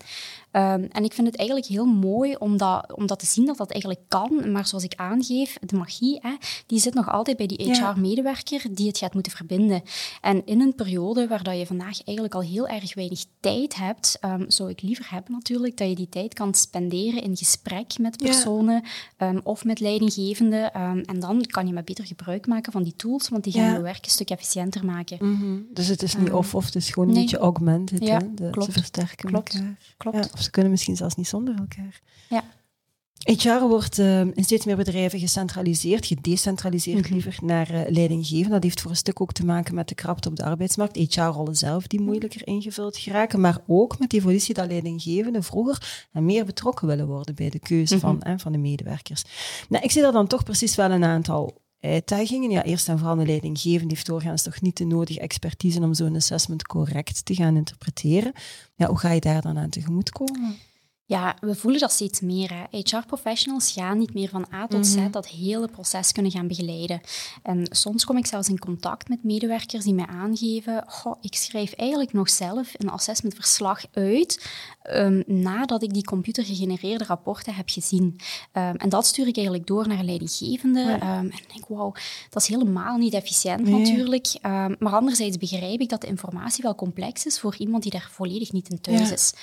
[0.55, 3.57] Ehm, en ik vind het eigenlijk heel mooi om dat, om dat te zien dat
[3.57, 4.53] dat eigenlijk kan.
[4.53, 6.35] Maar zoals ik aangeef, de magie, hè,
[6.67, 9.83] die zit nog altijd bij die HR-medewerker die het gaat moeten verbinden.
[10.21, 14.19] En in een periode waar dat je vandaag eigenlijk al heel erg weinig tijd hebt,
[14.25, 18.17] um, zou ik liever hebben natuurlijk dat je die tijd kan spenderen in gesprek met
[18.17, 18.83] personen
[19.17, 20.73] ehm, of met leidinggevenden.
[20.73, 23.81] en dan kan je maar beter gebruik maken van die tools, want die gaan je
[23.81, 25.19] werk een stuk efficiënter maken.
[25.21, 25.59] Mhm.
[25.73, 28.07] Dus het is niet of-of, het is gewoon een beetje augmented.
[28.07, 28.35] Ja, hè?
[28.35, 28.73] De, klopt.
[28.73, 29.63] Versterken klopt.
[29.97, 30.44] Klopt.
[30.45, 32.01] Ze kunnen misschien zelfs niet zonder elkaar.
[32.29, 32.45] Ja.
[33.25, 37.13] HR wordt uh, in steeds meer bedrijven gecentraliseerd, gedecentraliseerd mhm.
[37.13, 38.51] liever, naar uh, leidinggeven.
[38.51, 40.97] Dat heeft voor een stuk ook te maken met de krapte op de arbeidsmarkt.
[40.97, 46.25] HR-rollen zelf die moeilijker ingevuld geraken, maar ook met die evolutie dat leidinggevenden vroeger en
[46.25, 48.39] meer betrokken willen worden bij de keuze van, mhm.
[48.39, 49.25] van de medewerkers.
[49.69, 52.51] Nou, ik zie daar dan toch precies wel een aantal uitdagingen.
[52.51, 56.17] Ja, eerst en vooral de leidinggevende heeft doorgaans toch niet de nodige expertise om zo'n
[56.17, 58.33] assessment correct te gaan interpreteren.
[58.75, 60.57] Ja, hoe ga je daar dan aan tegemoet komen?
[61.07, 62.67] Ja, we voelen dat steeds meer.
[62.71, 65.11] HR-professionals gaan niet meer van A tot Z mhm.
[65.11, 67.01] dat hele proces kunnen gaan begeleiden.
[67.43, 71.73] En soms kom ik zelfs in contact met medewerkers die mij aangeven: goh, ik schrijf
[71.73, 74.51] eigenlijk nog zelf een assessmentverslag uit
[74.93, 78.21] um, nadat ik die computergegenereerde rapporten heb gezien.
[78.53, 80.81] Um, en dat stuur ik eigenlijk door naar leidinggevende.
[80.81, 81.93] Um, en ik denk, wauw,
[82.31, 84.39] dat is helemaal niet efficiënt natuurlijk.
[84.79, 88.53] maar anderzijds begrijp ik dat de informatie wel complex is voor iemand die daar volledig
[88.53, 89.35] niet in thuis is.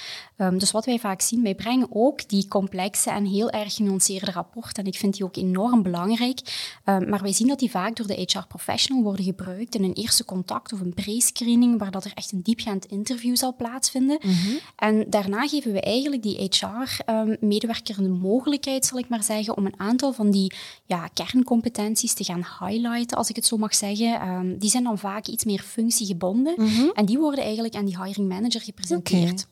[0.58, 4.84] dus wat wij vaak zien wij brengen ook die complexe en heel erg genuanceerde rapporten.
[4.84, 6.40] En ik vind die ook enorm belangrijk.
[6.86, 10.74] Maar wij zien dat die vaak door de HR-professional worden gebruikt in een eerste contact
[10.74, 14.20] of een pre-screening, waar dat er echt een diepgaand interview zal plaatsvinden.
[14.22, 14.56] Mhm.
[14.76, 19.66] En daarna geven we eigenlijk die HR-medewerker um, de mogelijkheid, zal ik maar zeggen, om
[19.66, 20.54] een aantal van die
[20.86, 24.28] ja, kerncompetenties te gaan highlighten, als ik het zo mag zeggen.
[24.28, 26.54] Um, die zijn dan vaak iets meer functiegebonden.
[26.58, 26.90] Mhm.
[26.94, 29.48] En die worden eigenlijk aan die hiring manager gepresenteerd.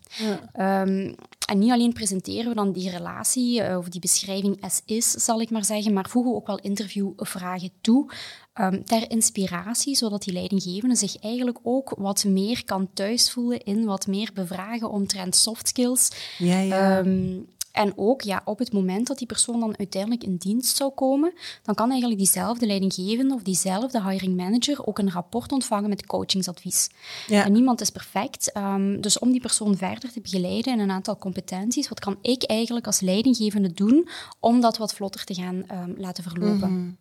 [0.58, 1.16] Okay.
[1.50, 5.42] En niet alleen presenteren we dan die relatie uh, of die beschrijving as is, zal
[5.42, 8.12] ik maar zeggen, maar voegen we ook wel interviewvragen toe
[8.54, 14.08] um, ter inspiratie, zodat die leidinggevende zich eigenlijk ook wat meer kan thuisvoelen in wat
[14.08, 16.10] meer bevragen omtrent soft skills.
[16.38, 17.00] Ja, ja.
[17.00, 17.48] Um,
[17.80, 21.34] en ook ja, op het moment dat die persoon dan uiteindelijk in dienst zou komen,
[21.64, 26.90] dan kan eigenlijk diezelfde leidinggevende of diezelfde hiring manager ook een rapport ontvangen met coachingsadvies.
[27.28, 27.46] Ja.
[27.46, 28.58] En niemand is perfect.
[28.58, 32.44] Um, dus om die persoon verder te begeleiden in een aantal competenties, wat kan ik
[32.44, 34.08] eigenlijk als leidinggevende doen
[34.40, 36.72] om dat wat vlotter te gaan um, laten verlopen?
[36.72, 36.98] Mm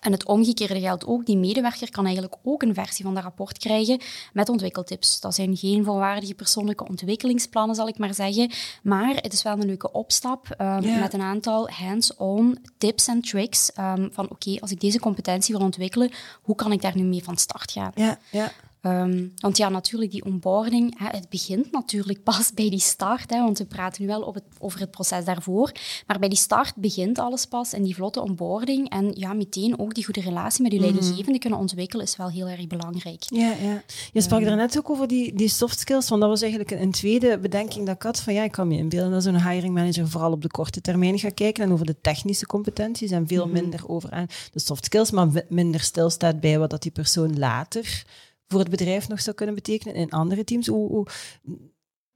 [0.00, 1.26] en het omgekeerde geldt ook.
[1.26, 4.00] Die medewerker kan eigenlijk ook een versie van dat rapport krijgen
[4.32, 5.20] met ontwikkeltips.
[5.20, 8.50] Dat zijn geen volwaardige persoonlijke ontwikkelingsplannen, zal ik maar zeggen.
[8.82, 13.70] Maar het is wel een leuke opstap um, met een aantal hands-on tips en tricks.
[13.78, 16.10] Um, van oké, als ik deze competentie wil ontwikkelen,
[16.42, 17.92] hoe kan ik daar nu mee van start gaan?
[17.94, 18.52] Ja, ja.
[18.86, 23.30] Um, want ja, natuurlijk, die onboarding, hè, het begint natuurlijk pas bij die start.
[23.30, 25.72] Hè, want we praten nu wel op het, over het proces daarvoor.
[26.06, 28.90] Maar bij die start begint alles pas en die vlotte onboarding.
[28.90, 30.86] En ja, meteen ook die goede relatie met je mhm.
[30.86, 33.22] leidinggevende kunnen ontwikkelen is wel heel erg belangrijk.
[33.26, 33.82] Ja, ja.
[34.12, 36.08] Je sprak um, daarnet ook over die, die soft skills.
[36.08, 38.20] Want dat was eigenlijk een, een, tweede bedenking dat ik had.
[38.20, 41.18] Van ja, ik kan me inbeelden dat zo'n hiring manager vooral op de korte termijn
[41.18, 41.64] gaat kijken.
[41.64, 43.52] En over de technische competenties en veel mhm.
[43.52, 45.10] minder over aan de soft skills.
[45.10, 48.04] Maar minder stilstaat bij wat dat die persoon later
[48.52, 50.66] voor het bedrijf nog zou kunnen betekenen in andere teams?
[50.66, 51.06] Hoe,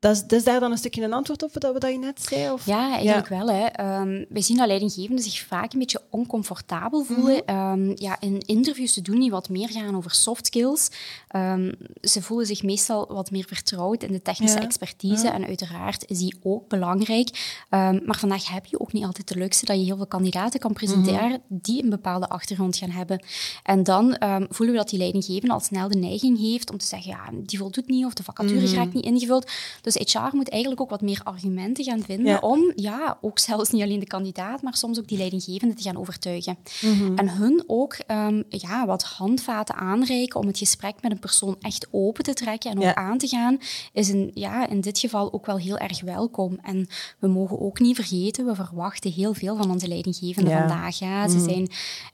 [0.07, 2.51] dat is, daar dan een stukje een antwoord op wat, wat je net zei?
[2.53, 2.66] Of?
[2.66, 3.51] Ja, eigenlijk wel.
[3.51, 4.01] Hè.
[4.01, 7.42] Um, wij zien dat leidinggevenden zich vaak een beetje oncomfortabel voelen.
[7.47, 10.90] Mm ja, in interviews te doen die wat meer gaan over soft skills.
[11.37, 15.29] Um, ze voelen zich meestal wat meer vertrouwd in de technische expertise.
[15.29, 17.57] En uiteraard is die ook belangrijk.
[17.71, 20.73] maar vandaag heb je ook niet altijd de luxe dat je heel veel kandidaten kan
[20.73, 21.38] presenteren mhm.
[21.49, 23.25] die een bepaalde achtergrond gaan hebben.
[23.62, 24.16] En dan
[24.49, 27.59] voelen we dat die leidinggevende al snel de neiging heeft om te zeggen, ja, die
[27.59, 29.51] voldoet niet of de vacature mm raakt niet ingevuld.
[29.83, 33.71] Dus Dus HR moet eigenlijk ook wat meer argumenten gaan vinden om, ja, ook zelfs
[33.71, 36.59] niet alleen de kandidaat, maar soms ook die leidinggevende te gaan overtuigen.
[36.81, 37.19] Mhm.
[37.19, 41.87] En hun ook ehm, ja, wat handvaten aanreiken om het gesprek met een persoon echt
[41.91, 43.59] open te trekken en ook aan te gaan,
[43.93, 46.59] is in, ja, in dit geval ook wel heel erg welkom.
[46.63, 50.99] En we mogen ook niet vergeten, we verwachten heel veel van onze leidinggevenden vandaag.
[50.99, 51.29] Ja.
[51.29, 51.45] Ze mhm.
[51.45, 51.69] zijn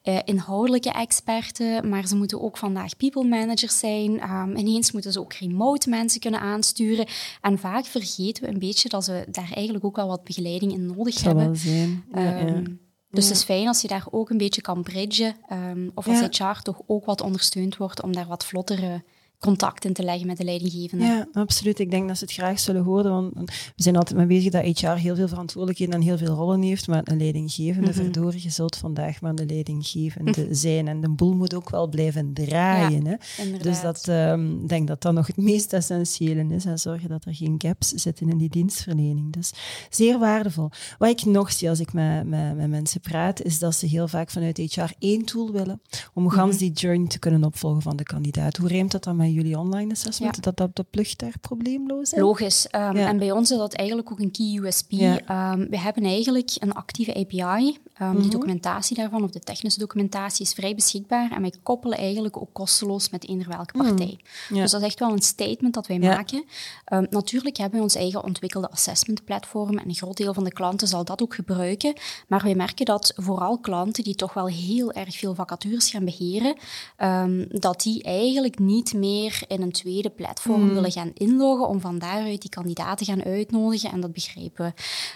[0.05, 4.31] uh, inhoudelijke experten, maar ze moeten ook vandaag people managers zijn.
[4.31, 7.07] Um, ineens moeten ze ook remote mensen kunnen aansturen.
[7.41, 10.87] En vaak vergeten we een beetje dat ze daar eigenlijk ook wel wat begeleiding in
[10.87, 11.45] nodig hebben.
[11.45, 12.05] Wel zijn.
[12.15, 12.65] Ja, ehm,
[13.11, 15.37] dus het is fijn als je daar ook een beetje kan bridgen.
[15.53, 19.05] Um, of als HR toch ook wat ondersteund wordt om daar wat vlottere
[19.43, 21.05] contact in te leggen met de leidinggevende.
[21.05, 21.79] Ja, absoluut.
[21.79, 23.35] Ik denk dat ze het graag zullen horen, want
[23.77, 26.89] we zijn altijd mee bezig dat HR heel veel verantwoordelijkheden en heel veel rollen heeft,
[26.89, 30.89] maar een leidinggevende, mm verdorie, je zult vandaag maar de leidinggevende zijn.
[30.89, 33.05] En de boel moet ook wel blijven draaien.
[33.05, 33.59] Ja, hè?
[33.59, 37.25] Dus dat, um, ik denk dat dat nog het meest essentiële is, en zorgen dat
[37.25, 39.33] er geen gaps zitten in die dienstverlening.
[39.33, 39.53] Dus
[39.91, 40.71] zeer waardevol.
[40.99, 44.09] Wat ik nog zie als ik met, met, met mensen praat, is dat ze heel
[44.09, 45.81] vaak vanuit HR één tool willen
[46.15, 48.57] om mm gans die journey te kunnen opvolgen van de kandidaat.
[48.57, 52.21] Hoe reemt dat dan met jullie online assessment, dat, dat de plucht daar probleemloos is?
[52.21, 52.67] Logisch.
[52.75, 54.93] Um, En bij ons is dat eigenlijk ook een key USP.
[54.93, 60.47] Um, we hebben eigenlijk een actieve API Um, De documentatie daarvan, of de technische documentatie,
[60.47, 61.31] is vrij beschikbaar.
[61.31, 63.87] En wij koppelen eigenlijk ook kosteloos met eender welke mhm.
[63.87, 64.19] partij.
[64.49, 66.45] Dus dat is echt wel een statement dat wij maken.
[66.93, 69.79] Um, natuurlijk hebben we ons eigen ontwikkelde assessment platform.
[69.79, 71.95] En een groot deel van de klanten zal dat ook gebruiken.
[72.29, 76.57] Maar wij merken dat vooral klanten die toch wel heel erg veel vacatures gaan beheren,
[76.99, 80.75] um, dat die eigenlijk niet meer in een tweede platform mhm.
[80.75, 83.91] willen gaan inloggen om van daaruit die kandidaten gaan uitnodigen.
[83.91, 84.75] En dat begrijpen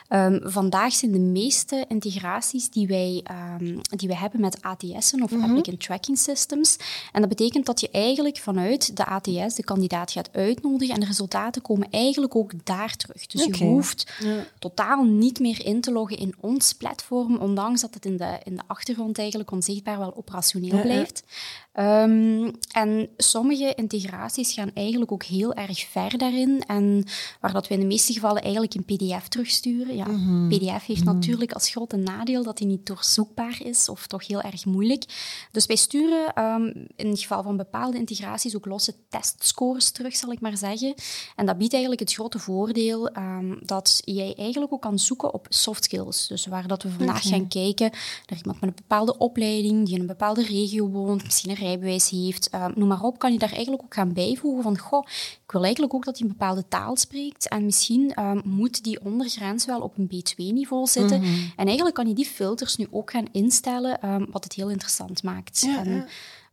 [0.09, 0.41] we.
[0.45, 3.25] vandaag zijn de meeste integraties die wij,
[3.61, 6.77] um, die wij hebben met ATS'en of mm Applicant Tracking Systems.
[7.13, 11.07] En dat betekent dat je eigenlijk vanuit de ATS de kandidaat gaat uitnodigen en de
[11.07, 13.27] resultaten komen eigenlijk ook daar terug.
[13.27, 14.13] Dus je hoeft
[14.59, 18.57] totaal niet meer in te loggen in ons platform, ondanks dat het in de, in
[18.57, 21.23] de achtergrond eigenlijk onzichtbaar wel operationeel blijft.
[21.79, 26.63] Um, en sommige integraties gaan eigenlijk ook heel erg ver daarin.
[26.67, 27.05] En
[27.41, 29.97] waar dat we in de meeste gevallen eigenlijk een pdf terugsturen.
[29.97, 30.49] Ja, mhm.
[30.49, 31.15] pdf heeft mhm.
[31.15, 35.05] natuurlijk als grote nadeel dat die niet doorzoekbaar is of toch heel erg moeilijk.
[35.53, 40.33] Dus wij sturen um, in het geval van bepaalde integraties ook losse testscores terug, zal
[40.33, 40.95] ik maar zeggen.
[41.37, 45.47] En dat biedt eigenlijk het grote voordeel um, dat jij eigenlijk ook kan zoeken op
[45.49, 46.27] soft skills.
[46.27, 47.91] Dus waar dat we vandaag gaan kijken
[48.27, 52.11] naar iemand met een bepaalde opleiding, die in een bepaalde regio woont, misschien een rijbewijs
[52.11, 55.07] heeft, uh, noem maar op, kan je daar eigenlijk ook gaan bijvoegen van, goh,
[55.45, 59.01] ik wil eigenlijk ook dat hij een bepaalde taal spreekt en misschien uh, moet die
[59.05, 61.21] ondergrens wel op een B2-niveau zitten.
[61.21, 61.31] Mhm.
[61.57, 65.23] En eigenlijk kan je die filters nu ook gaan instellen, um, wat het heel interessant
[65.23, 65.61] maakt.
[65.61, 66.07] Ja, en, ja.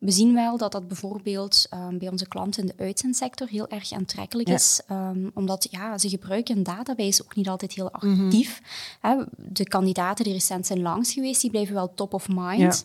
[0.03, 3.91] We zien wel dat dat bijvoorbeeld um, bij onze klanten in de uitzendsector heel erg
[3.91, 8.23] aantrekkelijk is, um, omdat ja, ze gebruiken een database ook niet altijd heel mhm.
[8.23, 8.61] actief.
[9.01, 9.25] Mm -hmm.
[9.35, 12.83] de kandidaten die recent zijn langs geweest, die blijven wel top of mind.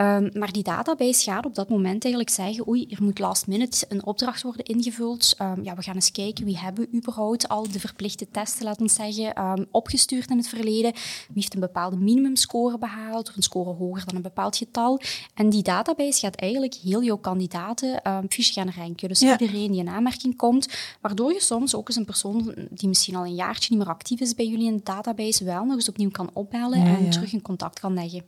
[0.00, 3.86] Um, maar die database gaat op dat moment eigenlijk zeggen, oei, er moet last minute
[3.88, 5.34] een opdracht worden ingevuld.
[5.42, 8.92] Um, ja, we gaan eens kijken, wie hebben überhaupt al de verplichte testen, laten we
[8.92, 10.92] zeggen, um, opgestuurd in het verleden?
[10.92, 15.00] Wie heeft een bepaalde minimumscore behaald of een score hoger dan een bepaald getal?
[15.34, 19.08] En die database gaat eigenlijk heel jouw kandidaten um, fiche gaan ranken.
[19.08, 20.68] Dus iedereen die in aanmerking komt,
[21.00, 24.20] waardoor je soms ook eens een persoon die misschien al een jaartje niet meer actief
[24.20, 27.42] is bij jullie in de database wel nog eens opnieuw kan opbellen en terug in
[27.42, 28.24] contact kan leggen.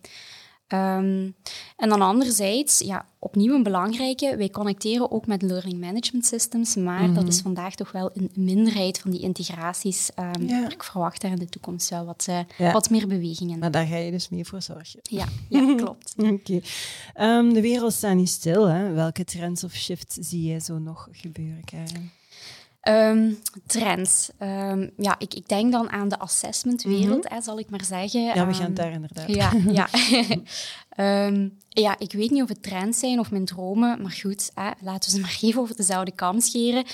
[0.74, 1.34] Um,
[1.76, 7.06] en dan anderzijds, ja, opnieuw een belangrijke, wij connecteren ook met learning management systems, maar
[7.06, 7.26] dat mhm.
[7.26, 10.10] is vandaag toch wel een minderheid van die integraties.
[10.36, 13.58] Um, Ik verwacht daar in de toekomst wel wat, uh, wat meer bewegingen.
[13.58, 15.00] Maar daar ga je dus mee voor zorgen.
[15.02, 16.14] Ja, ja klopt.
[16.16, 16.60] Oké.
[17.20, 18.64] Um, de wereld staat niet stil.
[18.66, 18.92] Hè?
[18.92, 22.12] Welke trends of shifts zie jij zo nog gebeuren, Karen?
[22.82, 24.30] Um, trends.
[24.38, 27.42] Um, ja, ik, ik, denk dan aan de assessmentwereld, mm -hmm.
[27.42, 28.22] zal ik maar zeggen.
[28.22, 29.28] Ja, we gaan um, daar inderdaad.
[29.28, 29.88] Ja, ja.
[31.80, 35.10] ja, ik weet niet of het trends zijn of mijn dromen, maar goed, hè, laten
[35.10, 36.84] we ze maar even over dezelfde kam scheren.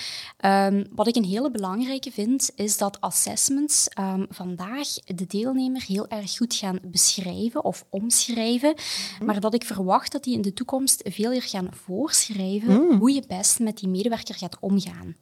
[0.45, 6.07] Um, wat ik een hele belangrijke vind, is dat assessments um, vandaag de deelnemer heel
[6.07, 8.75] erg goed gaan beschrijven of omschrijven,
[9.19, 9.25] mm.
[9.25, 12.97] maar dat ik verwacht dat die in de toekomst veel meer gaan voorschrijven mm.
[12.97, 15.15] hoe je best met die medewerker gaat omgaan.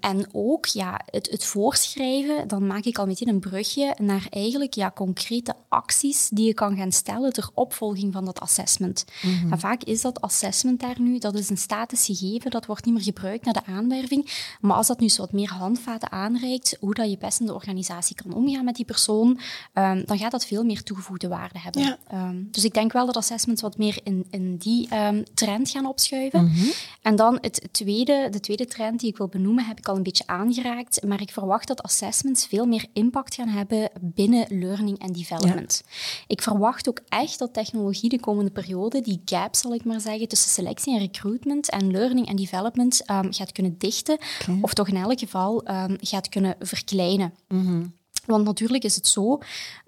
[0.00, 4.74] En ook ja, het, het voorschrijven, dan maak ik al meteen een brugje naar eigenlijk
[4.74, 9.04] ja, concrete acties die je kan gaan stellen ter opvolging van dat assessment.
[9.50, 12.94] En vaak is dat assessment daar nu, dat is een statisch gegeven, dat wordt niet
[12.94, 14.30] meer gebruikt naar de aanwerving.
[14.60, 17.54] Maar als dat nu zo wat meer handvaten aanreikt, hoe dat je best in de
[17.54, 19.40] organisatie kan omgaan met die persoon,
[19.72, 21.98] ehm, dan gaat dat veel meer toegevoegde waarde hebben.
[22.08, 25.86] Ehm, dus ik denk wel dat assessments wat meer in, in die ehm, trend gaan
[25.86, 26.44] opschuiven.
[26.44, 26.66] Mhm.
[27.02, 30.02] En dan het tweede, de tweede trend die ik wil benoemen, heb ik al een
[30.02, 35.12] beetje aangeraakt, maar ik verwacht dat assessments veel meer impact gaan hebben binnen learning en
[35.12, 35.82] development.
[36.26, 40.28] Ik verwacht ook echt dat technologie de komende periode die gap, zal ik maar zeggen,
[40.28, 44.18] tussen selectie en recruitment en learning en development um, gaat kunnen dichten,
[44.60, 47.32] of toch in elk geval um, gaat kunnen verkleinen.
[47.48, 47.98] Mm
[48.30, 49.38] want natuurlijk is het zo,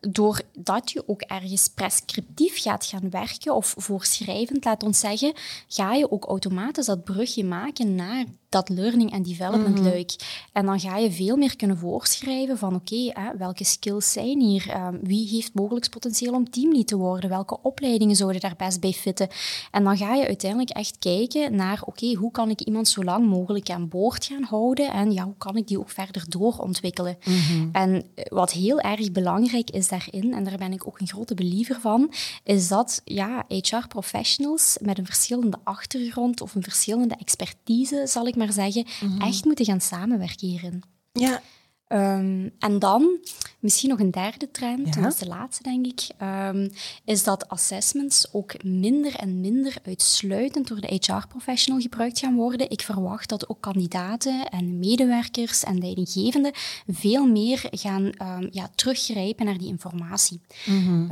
[0.01, 5.33] doordat je ook ergens prescriptief gaat gaan werken of voorschrijvend, laat ons zeggen,
[5.69, 10.15] ga je ook automatisch dat brugje maken naar dat learning and development mm luik.
[10.53, 14.69] En dan ga je veel meer kunnen voorschrijven van oké, welke skills zijn hier?
[14.69, 17.31] Ehm, wie heeft mogelijk potentieel om teamlead te worden?
[17.31, 19.29] Welke opleidingen zouden daar best bij fitten?
[19.71, 23.27] En dan ga je uiteindelijk echt kijken naar oké, hoe kan ik iemand zo lang
[23.27, 24.93] mogelijk aan boord gaan houden?
[24.93, 27.19] En ja, hoe kan ik die ook verder doorontwikkelen?
[27.25, 31.09] Mm En eh, wat heel erg belangrijk is daarin, en daar ben ik ook een
[31.09, 32.13] grote believer van,
[32.45, 38.53] is dat ja, HR-professionals met een verschillende achtergrond of een verschillende expertise, zal ik maar
[38.53, 39.21] zeggen, mhm.
[39.21, 40.83] echt moeten gaan samenwerken hierin.
[41.13, 41.41] Ja.
[41.89, 43.19] Um, en dan
[43.63, 46.71] Misschien nog een derde trend, dat is de laatste denk ik, um,
[47.05, 52.71] is dat assessments ook minder en minder uitsluitend door de HR-professional gebruikt gaan worden.
[52.71, 56.53] Ik verwacht dat ook kandidaten en medewerkers en leidinggevenden
[56.89, 60.41] veel meer gaan um, ja, teruggrijpen naar die informatie.
[60.67, 61.11] Mm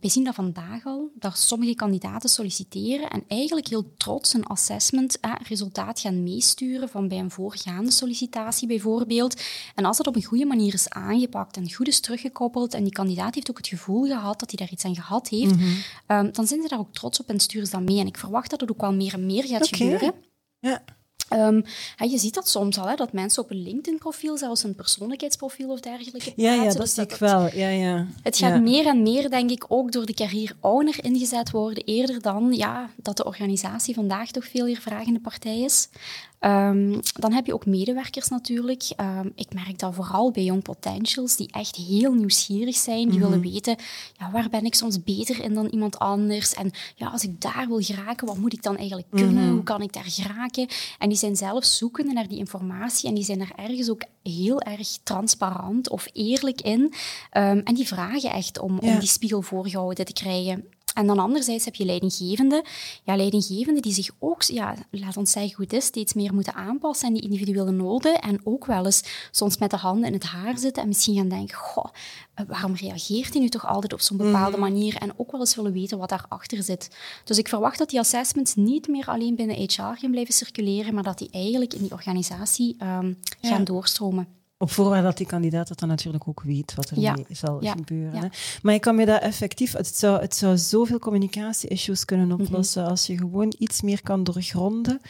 [0.00, 5.20] we zien dat vandaag al, dat sommige kandidaten solliciteren en eigenlijk heel trots een assessment
[5.20, 9.42] eh, resultaat gaan meesturen van bij een voorgaande sollicitatie bijvoorbeeld.
[9.74, 13.50] En als dat op een goede manier is aangepakt en teruggekoppeld en die kandidaat heeft
[13.50, 15.68] ook het gevoel gehad dat hij daar iets aan gehad heeft, mhm.
[16.06, 17.98] ehm, dan zijn ze daar ook trots op en sturen ze dat mee.
[17.98, 20.14] En ik verwacht dat het ook wel meer en meer gaat gebeuren.
[20.58, 20.82] Ja.
[21.32, 21.64] Um,
[21.96, 25.80] je ziet dat soms al, hè, dat mensen op een LinkedIn-profiel, zelfs een persoonlijkheidsprofiel of
[25.80, 26.32] dergelijke.
[26.36, 27.54] Ja, ja dat dus zie ik wel.
[27.54, 28.06] Ja, ja.
[28.22, 32.52] Het gaat meer en meer, denk ik, ook door de carrière-owner ingezet worden, eerder dan
[32.52, 35.88] ja, dat de organisatie vandaag toch veel meer vragende partij is.
[36.44, 38.90] Um, dan heb je ook medewerkers natuurlijk.
[39.00, 43.08] Um, ik merk dat vooral bij Young Potentials, die echt heel nieuwsgierig zijn.
[43.08, 43.50] Die willen mhm.
[43.50, 43.76] weten,
[44.18, 46.54] ja, waar ben ik soms beter in dan iemand anders?
[46.54, 49.44] En ja, als ik daar wil geraken, wat moet ik dan eigenlijk kunnen?
[49.44, 49.52] Mhm.
[49.52, 50.68] Hoe kan ik daar geraken?
[50.98, 54.60] En die zijn zelf zoekende naar die informatie en die zijn er ergens ook heel
[54.60, 56.80] erg transparant of eerlijk in.
[56.80, 56.92] Um,
[57.32, 60.64] en die vragen echt om, om die spiegel voorgehouden te krijgen.
[60.94, 62.62] En dan anderzijds heb je leidinggevenden.
[63.04, 67.08] Ja, leidinggevenden die zich ook, ja, laat ons zeggen het is, steeds meer moeten aanpassen
[67.08, 68.20] aan die individuele noden.
[68.20, 71.28] En ook wel eens soms met de handen in het haar zitten en misschien gaan
[71.28, 71.86] denken, goh,
[72.34, 74.60] eh, waarom reageert hij nu toch altijd op zo'n bepaalde mhm.
[74.60, 74.96] manier?
[74.96, 76.90] En ook wel eens willen weten wat daarachter zit.
[77.24, 81.02] Dus ik verwacht dat die assessments niet meer alleen binnen HR gaan blijven circuleren, maar
[81.02, 84.41] dat die eigenlijk in die organisatie um, gaan doorstromen.
[84.62, 88.30] Op voorwaarde dat die kandidaat dat dan natuurlijk ook weet wat er mee zal gebeuren.
[88.62, 92.40] Maar ik kan me dat effectief, het zou, het zou zoveel communicatie-issues kunnen mhm.
[92.40, 95.00] oplossen als je gewoon iets meer kan doorgronden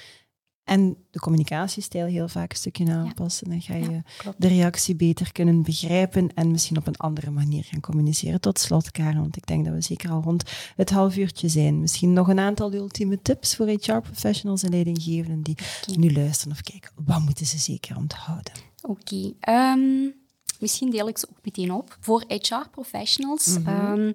[0.64, 3.48] en de communicatiestijl heel vaak een stukje aanpassen.
[3.48, 4.02] Dan ga je
[4.36, 8.40] de reactie beter kunnen begrijpen en misschien op een andere manier gaan communiceren.
[8.40, 11.80] Tot slot, Karen, want ik denk dat we zeker al rond het half uurtje zijn.
[11.80, 16.90] Misschien nog een aantal ultieme tips voor HR-professionals en leidinggevenden die nu luisteren of kijken.
[17.04, 18.71] Wat moeten ze zeker onthouden?
[18.82, 19.32] Oké.
[19.40, 20.08] Ehm,
[20.58, 21.96] misschien deel ik ze ook meteen op.
[22.00, 23.58] Voor HR-professionals...
[23.58, 23.68] Mhm.
[23.68, 24.12] Ehm,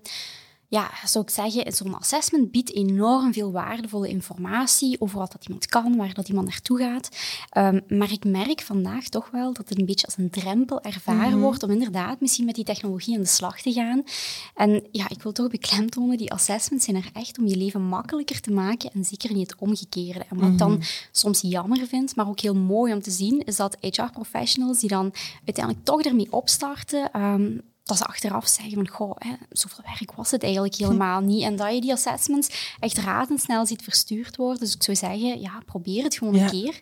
[0.70, 5.66] ja, zou ik zeggen, zo'n assessment biedt enorm veel waardevolle informatie over wat dat iemand
[5.66, 7.10] kan, waar dat iemand naartoe gaat.
[7.58, 11.32] Um, maar ik merk vandaag toch wel dat het een beetje als een drempel ervaren
[11.32, 11.40] mhm.
[11.40, 14.04] wordt om inderdaad misschien met die technologie aan de slag te gaan.
[14.56, 18.42] En ja, ik wil toch beklemtonen, die assessments zijn er echt om je leven makkelijker
[18.42, 20.26] te maken en zeker niet het omgekeerde.
[20.30, 20.82] En wat ik dan mhm.
[21.12, 25.14] soms jammer vind, maar ook heel mooi om te zien, is dat HR-professionals die dan
[25.46, 30.32] uiteindelijk toch ermee opstarten, um, dat ze achteraf zeggen van, goh, hè, zoveel werk was
[30.32, 31.44] het eigenlijk helemaal niet.
[31.44, 34.60] En dat je die assessments echt razendsnel ziet verstuurd worden.
[34.60, 36.82] Dus ik zou zeggen, ja, probeer het gewoon een keer.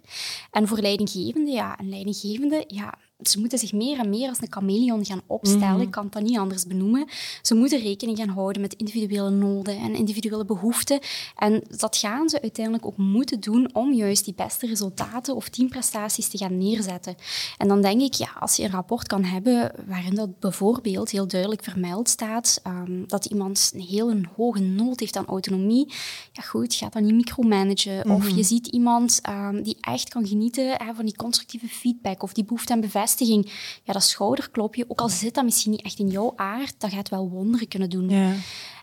[0.52, 4.52] En voor leidinggevende, ja, een leidinggevende, ja, ze moeten zich meer en meer als een
[4.52, 5.74] chameleon gaan opstellen.
[5.74, 5.82] Mhm.
[5.82, 7.08] Ik kan het dat niet anders benoemen.
[7.42, 11.00] Ze moeten rekening gaan houden met individuele noden en individuele behoeften.
[11.36, 16.28] En dat gaan ze uiteindelijk ook moeten doen om juist die beste resultaten of teamprestaties
[16.28, 17.16] te gaan neerzetten.
[17.58, 21.28] En dan denk ik, ja, als je een rapport kan hebben waarin dat bijvoorbeeld heel
[21.28, 25.94] duidelijk vermeld staat um, dat iemand een heel een hoge nood heeft aan autonomie,
[26.32, 28.10] ja goed, ga dan niet micromanagen.
[28.10, 28.38] Of mhm.
[28.38, 32.44] je ziet iemand um, die echt kan genieten hè, van die constructieve feedback of die
[32.44, 33.52] behoefte aan bevestiging bevestiging,
[33.84, 37.10] ja, dat schouderklopje, ook al zit dat misschien niet echt in jouw aard, dat gaat
[37.10, 38.10] wel wonderen kunnen doen.
[38.10, 38.34] Ja.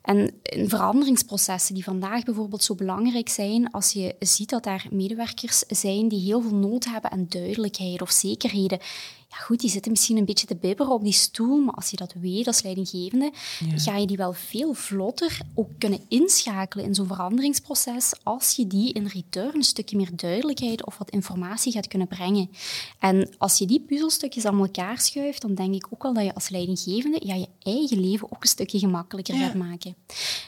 [0.03, 5.59] En in veranderingsprocessen die vandaag bijvoorbeeld zo belangrijk zijn, als je ziet dat daar medewerkers
[5.59, 8.79] zijn die heel veel nood hebben aan duidelijkheid of zekerheden,
[9.33, 11.97] ja goed, die zitten misschien een beetje te bibberen op die stoel, maar als je
[11.97, 13.33] dat weet als leidinggevende,
[13.75, 18.93] ga je die wel veel vlotter ook kunnen inschakelen in zo'n veranderingsproces als je die
[18.93, 22.51] in return een stukje meer duidelijkheid of wat informatie gaat kunnen brengen.
[22.99, 26.35] En als je die puzzelstukjes aan elkaar schuift, dan denk ik ook wel dat je
[26.35, 29.95] als leidinggevende ja, je eigen leven ook een stukje gemakkelijker gaat maken.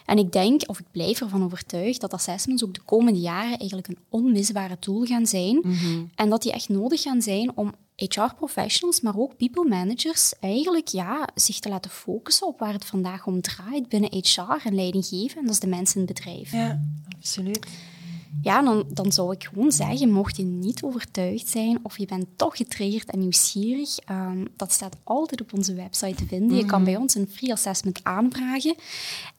[0.06, 3.88] En ik denk, of ik blijf ervan overtuigd, dat assessments ook de komende jaren eigenlijk
[3.88, 6.02] een onmisbare tool gaan zijn mhm.
[6.14, 11.28] en dat die echt nodig gaan zijn om HR-professionals, maar ook people managers, eigenlijk ja,
[11.34, 15.38] zich te laten focussen op waar het vandaag om draait binnen HR en leidinggeven.
[15.38, 16.52] En dat is de mensen in het bedrijf.
[16.52, 16.80] Ja,
[17.16, 17.66] absoluut.
[18.42, 22.26] Ja, dan, dan zou ik gewoon zeggen, mocht je niet overtuigd zijn of je bent
[22.36, 26.56] toch getriggerd en nieuwsgierig, um, dat staat altijd op onze website te vinden.
[26.56, 26.90] Je kan mhm.
[26.90, 28.74] bij ons een free assessment aanvragen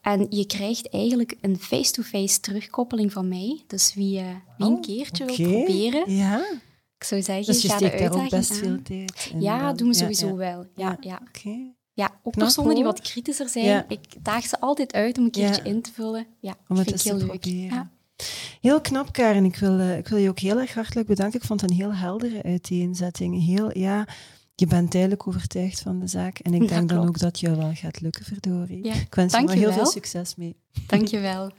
[0.00, 3.60] en je krijgt eigenlijk een face-to-face terugkoppeling van mij.
[3.66, 4.26] Dus wie, uh,
[4.58, 6.44] wie een oh, keertje wil proberen, ja.
[6.98, 9.94] Ik zou zeggen, dus je ga steekt daar ook best veel tijd Ja, doen we
[9.94, 10.66] sowieso wel.
[10.74, 11.22] Ja, ja.
[11.92, 13.84] Ja, ook personen die wat kritischer zijn.
[13.88, 16.26] Ik daag ze altijd uit om een keertje in te vullen.
[16.40, 17.84] Ja, om het vind ik heel leuk.
[18.60, 19.44] Heel knap, Karen.
[19.44, 21.40] Ik wil, uh, ik wil je ook heel erg hartelijk bedanken.
[21.40, 23.44] Ik vond het een heel heldere uiteenzetting.
[23.44, 24.06] Heel, ja,
[24.54, 26.38] je bent duidelijk overtuigd van de zaak.
[26.38, 28.84] En ik denk dan ook dat je wel gaat lukken, verdorie.
[28.84, 30.56] ik wens je heel veel succes mee.
[30.86, 31.50] Dank je wel.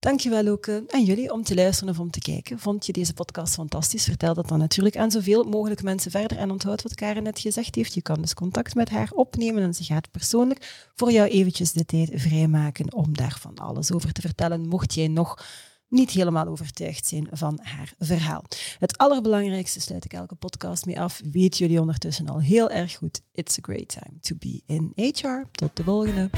[0.00, 2.58] Dankjewel ook aan jullie om te luisteren of om te kijken.
[2.58, 4.04] Vond je deze podcast fantastisch?
[4.04, 6.38] Vertel dat dan natuurlijk aan zoveel mogelijk mensen verder.
[6.38, 7.94] En onthoud wat Karen net gezegd heeft.
[7.94, 11.84] Je kan dus contact met haar opnemen en ze gaat persoonlijk voor jou eventjes de
[11.84, 14.68] tijd vrijmaken om daar van alles over te vertellen.
[14.68, 15.46] Mocht jij nog
[15.88, 18.44] niet helemaal overtuigd zijn van haar verhaal.
[18.78, 21.20] Het allerbelangrijkste sluit ik elke podcast mee af.
[21.32, 23.20] Weet jullie ondertussen al heel erg goed.
[23.32, 25.42] It's a great time to be in HR.
[25.52, 26.30] Tot de volgende.